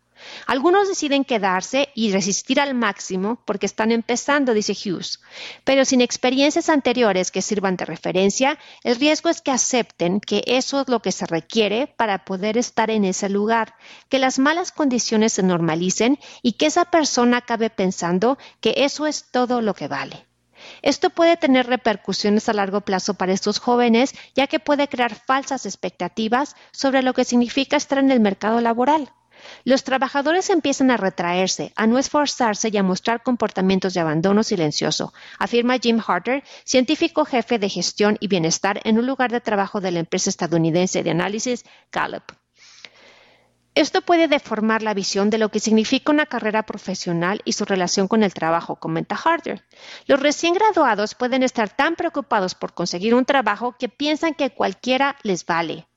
Algunos 0.45 0.87
deciden 0.87 1.25
quedarse 1.25 1.89
y 1.95 2.11
resistir 2.11 2.59
al 2.59 2.73
máximo 2.73 3.41
porque 3.45 3.65
están 3.65 3.91
empezando, 3.91 4.53
dice 4.53 4.73
Hughes, 4.73 5.19
pero 5.63 5.85
sin 5.85 6.01
experiencias 6.01 6.69
anteriores 6.69 7.31
que 7.31 7.41
sirvan 7.41 7.75
de 7.75 7.85
referencia, 7.85 8.57
el 8.83 8.95
riesgo 8.95 9.29
es 9.29 9.41
que 9.41 9.51
acepten 9.51 10.19
que 10.19 10.43
eso 10.45 10.81
es 10.81 10.89
lo 10.89 11.01
que 11.01 11.11
se 11.11 11.25
requiere 11.25 11.87
para 11.87 12.25
poder 12.25 12.57
estar 12.57 12.89
en 12.89 13.05
ese 13.05 13.29
lugar, 13.29 13.75
que 14.09 14.19
las 14.19 14.39
malas 14.39 14.71
condiciones 14.71 15.33
se 15.33 15.43
normalicen 15.43 16.19
y 16.41 16.53
que 16.53 16.67
esa 16.67 16.85
persona 16.85 17.37
acabe 17.37 17.69
pensando 17.69 18.37
que 18.59 18.73
eso 18.77 19.07
es 19.07 19.31
todo 19.31 19.61
lo 19.61 19.73
que 19.73 19.87
vale. 19.87 20.27
Esto 20.81 21.09
puede 21.09 21.37
tener 21.37 21.67
repercusiones 21.67 22.49
a 22.49 22.53
largo 22.53 22.81
plazo 22.81 23.15
para 23.15 23.33
estos 23.33 23.59
jóvenes, 23.59 24.13
ya 24.35 24.47
que 24.47 24.59
puede 24.59 24.87
crear 24.87 25.15
falsas 25.15 25.65
expectativas 25.65 26.55
sobre 26.71 27.01
lo 27.01 27.13
que 27.13 27.25
significa 27.25 27.77
estar 27.77 27.97
en 27.97 28.11
el 28.11 28.19
mercado 28.19 28.61
laboral. 28.61 29.11
Los 29.63 29.83
trabajadores 29.83 30.49
empiezan 30.49 30.91
a 30.91 30.97
retraerse, 30.97 31.73
a 31.75 31.87
no 31.87 31.97
esforzarse 31.97 32.69
y 32.71 32.77
a 32.77 32.83
mostrar 32.83 33.23
comportamientos 33.23 33.93
de 33.93 33.99
abandono 33.99 34.43
silencioso, 34.43 35.13
afirma 35.39 35.77
Jim 35.77 35.99
Harter, 36.05 36.43
científico 36.63 37.25
jefe 37.25 37.59
de 37.59 37.69
gestión 37.69 38.17
y 38.19 38.27
bienestar 38.27 38.81
en 38.83 38.97
un 38.97 39.05
lugar 39.05 39.31
de 39.31 39.41
trabajo 39.41 39.81
de 39.81 39.91
la 39.91 39.99
empresa 39.99 40.29
estadounidense 40.29 41.03
de 41.03 41.11
análisis 41.11 41.63
Gallup. 41.91 42.23
Esto 43.73 44.01
puede 44.01 44.27
deformar 44.27 44.83
la 44.83 44.93
visión 44.93 45.29
de 45.29 45.37
lo 45.37 45.47
que 45.49 45.61
significa 45.61 46.11
una 46.11 46.25
carrera 46.25 46.63
profesional 46.63 47.41
y 47.45 47.53
su 47.53 47.63
relación 47.63 48.09
con 48.09 48.21
el 48.21 48.33
trabajo, 48.33 48.75
comenta 48.75 49.15
Harter. 49.15 49.63
Los 50.07 50.19
recién 50.19 50.53
graduados 50.53 51.15
pueden 51.15 51.41
estar 51.41 51.69
tan 51.69 51.95
preocupados 51.95 52.53
por 52.53 52.73
conseguir 52.73 53.15
un 53.15 53.23
trabajo 53.23 53.77
que 53.79 53.87
piensan 53.87 54.33
que 54.33 54.49
cualquiera 54.49 55.15
les 55.23 55.45
vale. 55.45 55.87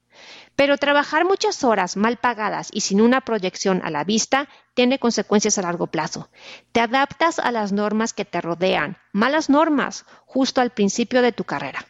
Pero 0.57 0.79
trabajar 0.79 1.25
muchas 1.25 1.65
horas 1.65 1.97
mal 1.97 2.17
pagadas 2.17 2.69
y 2.73 2.83
sin 2.83 3.01
una 3.01 3.23
proyección 3.23 3.81
a 3.85 3.91
la 3.91 4.05
vista 4.05 4.49
tiene 4.75 4.99
consecuencias 4.99 5.59
a 5.59 5.63
largo 5.63 5.89
plazo. 5.89 6.29
Te 6.73 6.81
adaptas 6.81 7.39
a 7.39 7.51
las 7.51 7.73
normas 7.73 8.13
que 8.13 8.25
te 8.25 8.41
rodean, 8.41 8.99
malas 9.13 9.51
normas, 9.51 10.05
justo 10.27 10.61
al 10.61 10.71
principio 10.71 11.23
de 11.23 11.33
tu 11.33 11.45
carrera. 11.45 11.87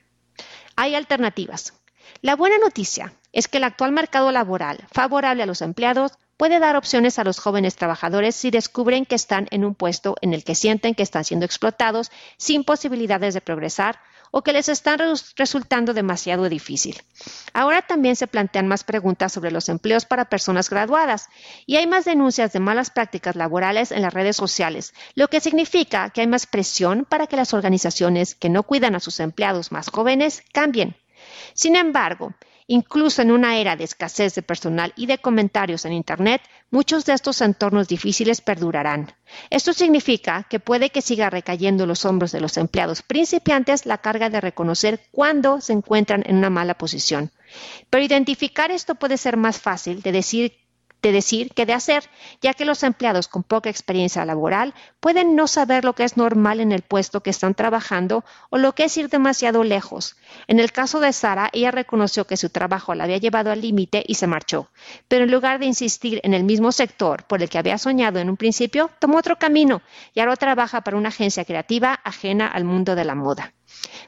Hay 0.77 0.95
alternativas. 0.95 1.75
La 2.21 2.37
buena 2.37 2.59
noticia 2.59 3.13
es 3.33 3.49
que 3.49 3.59
el 3.59 3.65
actual 3.65 3.93
mercado 3.93 4.31
laboral, 4.33 4.87
favorable 4.93 5.43
a 5.43 5.47
los 5.47 5.63
empleados, 5.63 6.13
puede 6.37 6.59
dar 6.59 6.77
opciones 6.77 7.19
a 7.19 7.25
los 7.25 7.39
jóvenes 7.39 7.77
trabajadores 7.77 8.37
si 8.37 8.51
descubren 8.51 9.07
que 9.07 9.15
están 9.15 9.49
en 9.51 9.65
un 9.65 9.75
puesto 9.75 10.17
en 10.21 10.35
el 10.35 10.45
que 10.45 10.55
sienten 10.55 10.95
que 10.95 11.03
están 11.03 11.25
siendo 11.25 11.47
explotados 11.47 12.11
sin 12.37 12.65
posibilidades 12.65 13.35
de 13.35 13.41
progresar 13.41 13.99
o 14.37 14.43
que 14.43 14.53
les 14.53 14.69
están 14.69 14.99
resultando 15.37 15.95
demasiado 15.95 16.49
difícil. 16.49 17.01
Ahora 17.53 17.83
también 17.83 18.17
se 18.17 18.27
plantean 18.27 18.67
más 18.67 18.83
preguntas 18.83 19.33
sobre 19.33 19.53
los 19.53 19.69
empleos 19.69 20.07
para 20.07 20.25
personas 20.25 20.71
graduadas 20.71 21.29
y 21.67 21.77
hay 21.77 21.87
más 21.87 22.05
denuncias 22.05 22.53
de 22.53 22.59
malas 22.59 22.91
prácticas 22.91 23.37
laborales 23.37 23.93
en 23.93 24.03
las 24.03 24.13
redes 24.13 24.35
sociales, 24.35 24.93
lo 25.15 25.29
que 25.29 25.39
significa 25.39 26.11
que 26.11 26.21
hay 26.21 26.27
más 26.27 26.47
presión 26.47 27.07
para 27.09 27.29
que 27.29 27.37
las 27.37 27.55
organizaciones 27.55 28.35
que 28.35 28.49
no 28.49 28.65
cuidan 28.65 28.97
a 28.97 29.01
sus 29.01 29.21
empleados 29.21 29.71
más 29.71 29.89
jóvenes 29.89 30.43
cambien. 30.53 30.97
Sin 31.55 31.77
embargo, 31.77 32.35
Incluso 32.67 33.21
en 33.21 33.31
una 33.31 33.59
era 33.59 33.77
de 33.77 33.85
escasez 33.85 34.35
de 34.35 34.43
personal 34.43 34.95
y 34.97 35.05
de 35.05 35.19
comentarios 35.19 35.85
en 35.85 35.93
Internet, 35.93 36.41
muchos 36.71 37.05
de 37.05 37.13
estos 37.13 37.43
entornos 37.43 37.89
difíciles 37.89 38.41
perdurarán. 38.41 39.13
Esto 39.51 39.75
significa 39.75 40.47
que 40.49 40.61
puede 40.61 40.89
que 40.89 41.03
siga 41.03 41.29
recayendo 41.29 41.85
en 41.85 41.89
los 41.89 42.07
hombros 42.07 42.33
de 42.33 42.41
los 42.41 42.57
empleados 42.57 43.03
principiantes 43.03 43.85
la 43.85 43.99
carga 43.99 44.31
de 44.31 44.41
reconocer 44.41 45.01
cuándo 45.11 45.61
se 45.61 45.75
encuentran 45.75 46.23
en 46.27 46.37
una 46.37 46.49
mala 46.49 46.79
posición. 46.79 47.31
Pero 47.91 48.05
identificar 48.05 48.71
esto 48.71 48.95
puede 48.95 49.19
ser 49.19 49.37
más 49.37 49.61
fácil 49.61 50.01
de 50.01 50.13
decir 50.13 50.64
de 51.05 51.13
decir 51.13 51.53
que 51.53 51.67
de 51.67 51.75
hacer, 51.75 52.09
ya 52.41 52.55
que 52.55 52.65
los 52.65 52.83
empleados 52.83 53.29
con 53.29 53.43
poca 53.43 53.69
experiencia 53.69 54.25
laboral 54.25 54.73
pueden 55.01 55.37
no 55.37 55.47
saber 55.47 55.85
lo 55.85 55.93
que 55.93 56.05
es 56.05 56.17
normal 56.17 56.61
en 56.61 56.73
el 56.73 56.81
puesto 56.81 57.23
que 57.23 57.29
están 57.29 57.55
trabajando 57.55 58.25
o 58.49 58.57
lo 58.57 58.75
que 58.75 58.85
es 58.85 58.97
ir 58.97 59.11
demasiado 59.11 59.65
lejos. 59.65 60.17
En 60.47 60.61
el 60.61 60.73
caso 60.73 61.01
de 61.01 61.13
Sara, 61.13 61.51
ella 61.53 61.71
reconoció 61.71 62.27
que 62.27 62.39
su 62.39 62.49
trabajo 62.49 62.95
la 62.95 63.05
había 63.05 63.19
llevado 63.19 63.51
al 63.51 63.61
límite 63.61 64.03
y 64.07 64.15
se 64.15 64.27
marchó, 64.27 64.71
pero 65.07 65.25
en 65.25 65.31
lugar 65.31 65.59
de 65.59 65.67
insistir 65.67 66.21
en 66.25 66.33
el 66.33 66.43
mismo 66.43 66.73
sector 66.73 67.25
por 67.25 67.43
el 67.43 67.51
que 67.51 67.59
había 67.59 67.77
soñado 67.77 68.19
en 68.19 68.31
un 68.31 68.39
principio, 68.39 68.91
tomó 68.99 69.19
otro 69.19 69.37
camino 69.37 69.83
y 70.15 70.21
ahora 70.21 70.37
trabaja 70.37 70.81
para 70.81 70.97
una 70.97 71.11
agencia 71.11 71.45
creativa 71.45 72.01
ajena 72.03 72.47
al 72.47 72.65
mundo 72.65 72.95
de 72.95 73.05
la 73.05 73.15
moda. 73.15 73.53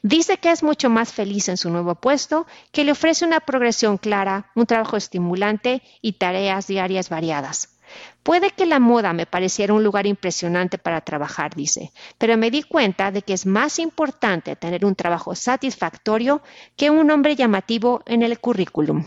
Dice 0.02 0.38
que 0.38 0.50
es 0.50 0.62
mucho 0.62 0.90
más 0.90 1.12
feliz 1.12 1.48
en 1.48 1.56
su 1.56 1.70
nuevo 1.70 1.94
puesto, 1.94 2.46
que 2.72 2.84
le 2.84 2.92
ofrece 2.92 3.24
una 3.24 3.40
progresión 3.40 3.98
clara, 3.98 4.50
un 4.54 4.66
trabajo 4.66 4.96
estimulante 4.96 5.82
y 6.00 6.12
tareas 6.14 6.66
diarias 6.66 7.08
variadas. 7.08 7.76
Puede 8.22 8.50
que 8.50 8.66
la 8.66 8.80
moda 8.80 9.12
me 9.12 9.26
pareciera 9.26 9.72
un 9.72 9.84
lugar 9.84 10.06
impresionante 10.06 10.78
para 10.78 11.00
trabajar, 11.00 11.54
dice, 11.54 11.92
pero 12.18 12.36
me 12.36 12.50
di 12.50 12.62
cuenta 12.62 13.12
de 13.12 13.22
que 13.22 13.32
es 13.32 13.46
más 13.46 13.78
importante 13.78 14.56
tener 14.56 14.84
un 14.84 14.96
trabajo 14.96 15.34
satisfactorio 15.34 16.42
que 16.76 16.90
un 16.90 17.06
nombre 17.06 17.36
llamativo 17.36 18.02
en 18.06 18.22
el 18.22 18.40
currículum. 18.40 19.04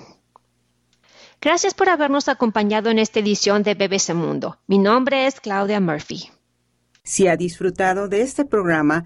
Gracias 1.41 1.73
por 1.73 1.89
habernos 1.89 2.27
acompañado 2.27 2.89
en 2.89 2.99
esta 2.99 3.19
edición 3.19 3.63
de 3.63 3.73
BBC 3.73 4.13
Mundo. 4.13 4.57
Mi 4.67 4.77
nombre 4.77 5.25
es 5.25 5.39
Claudia 5.39 5.79
Murphy. 5.79 6.29
Si 7.03 7.27
ha 7.27 7.37
disfrutado 7.37 8.07
de 8.09 8.21
este 8.21 8.45
programa, 8.45 9.05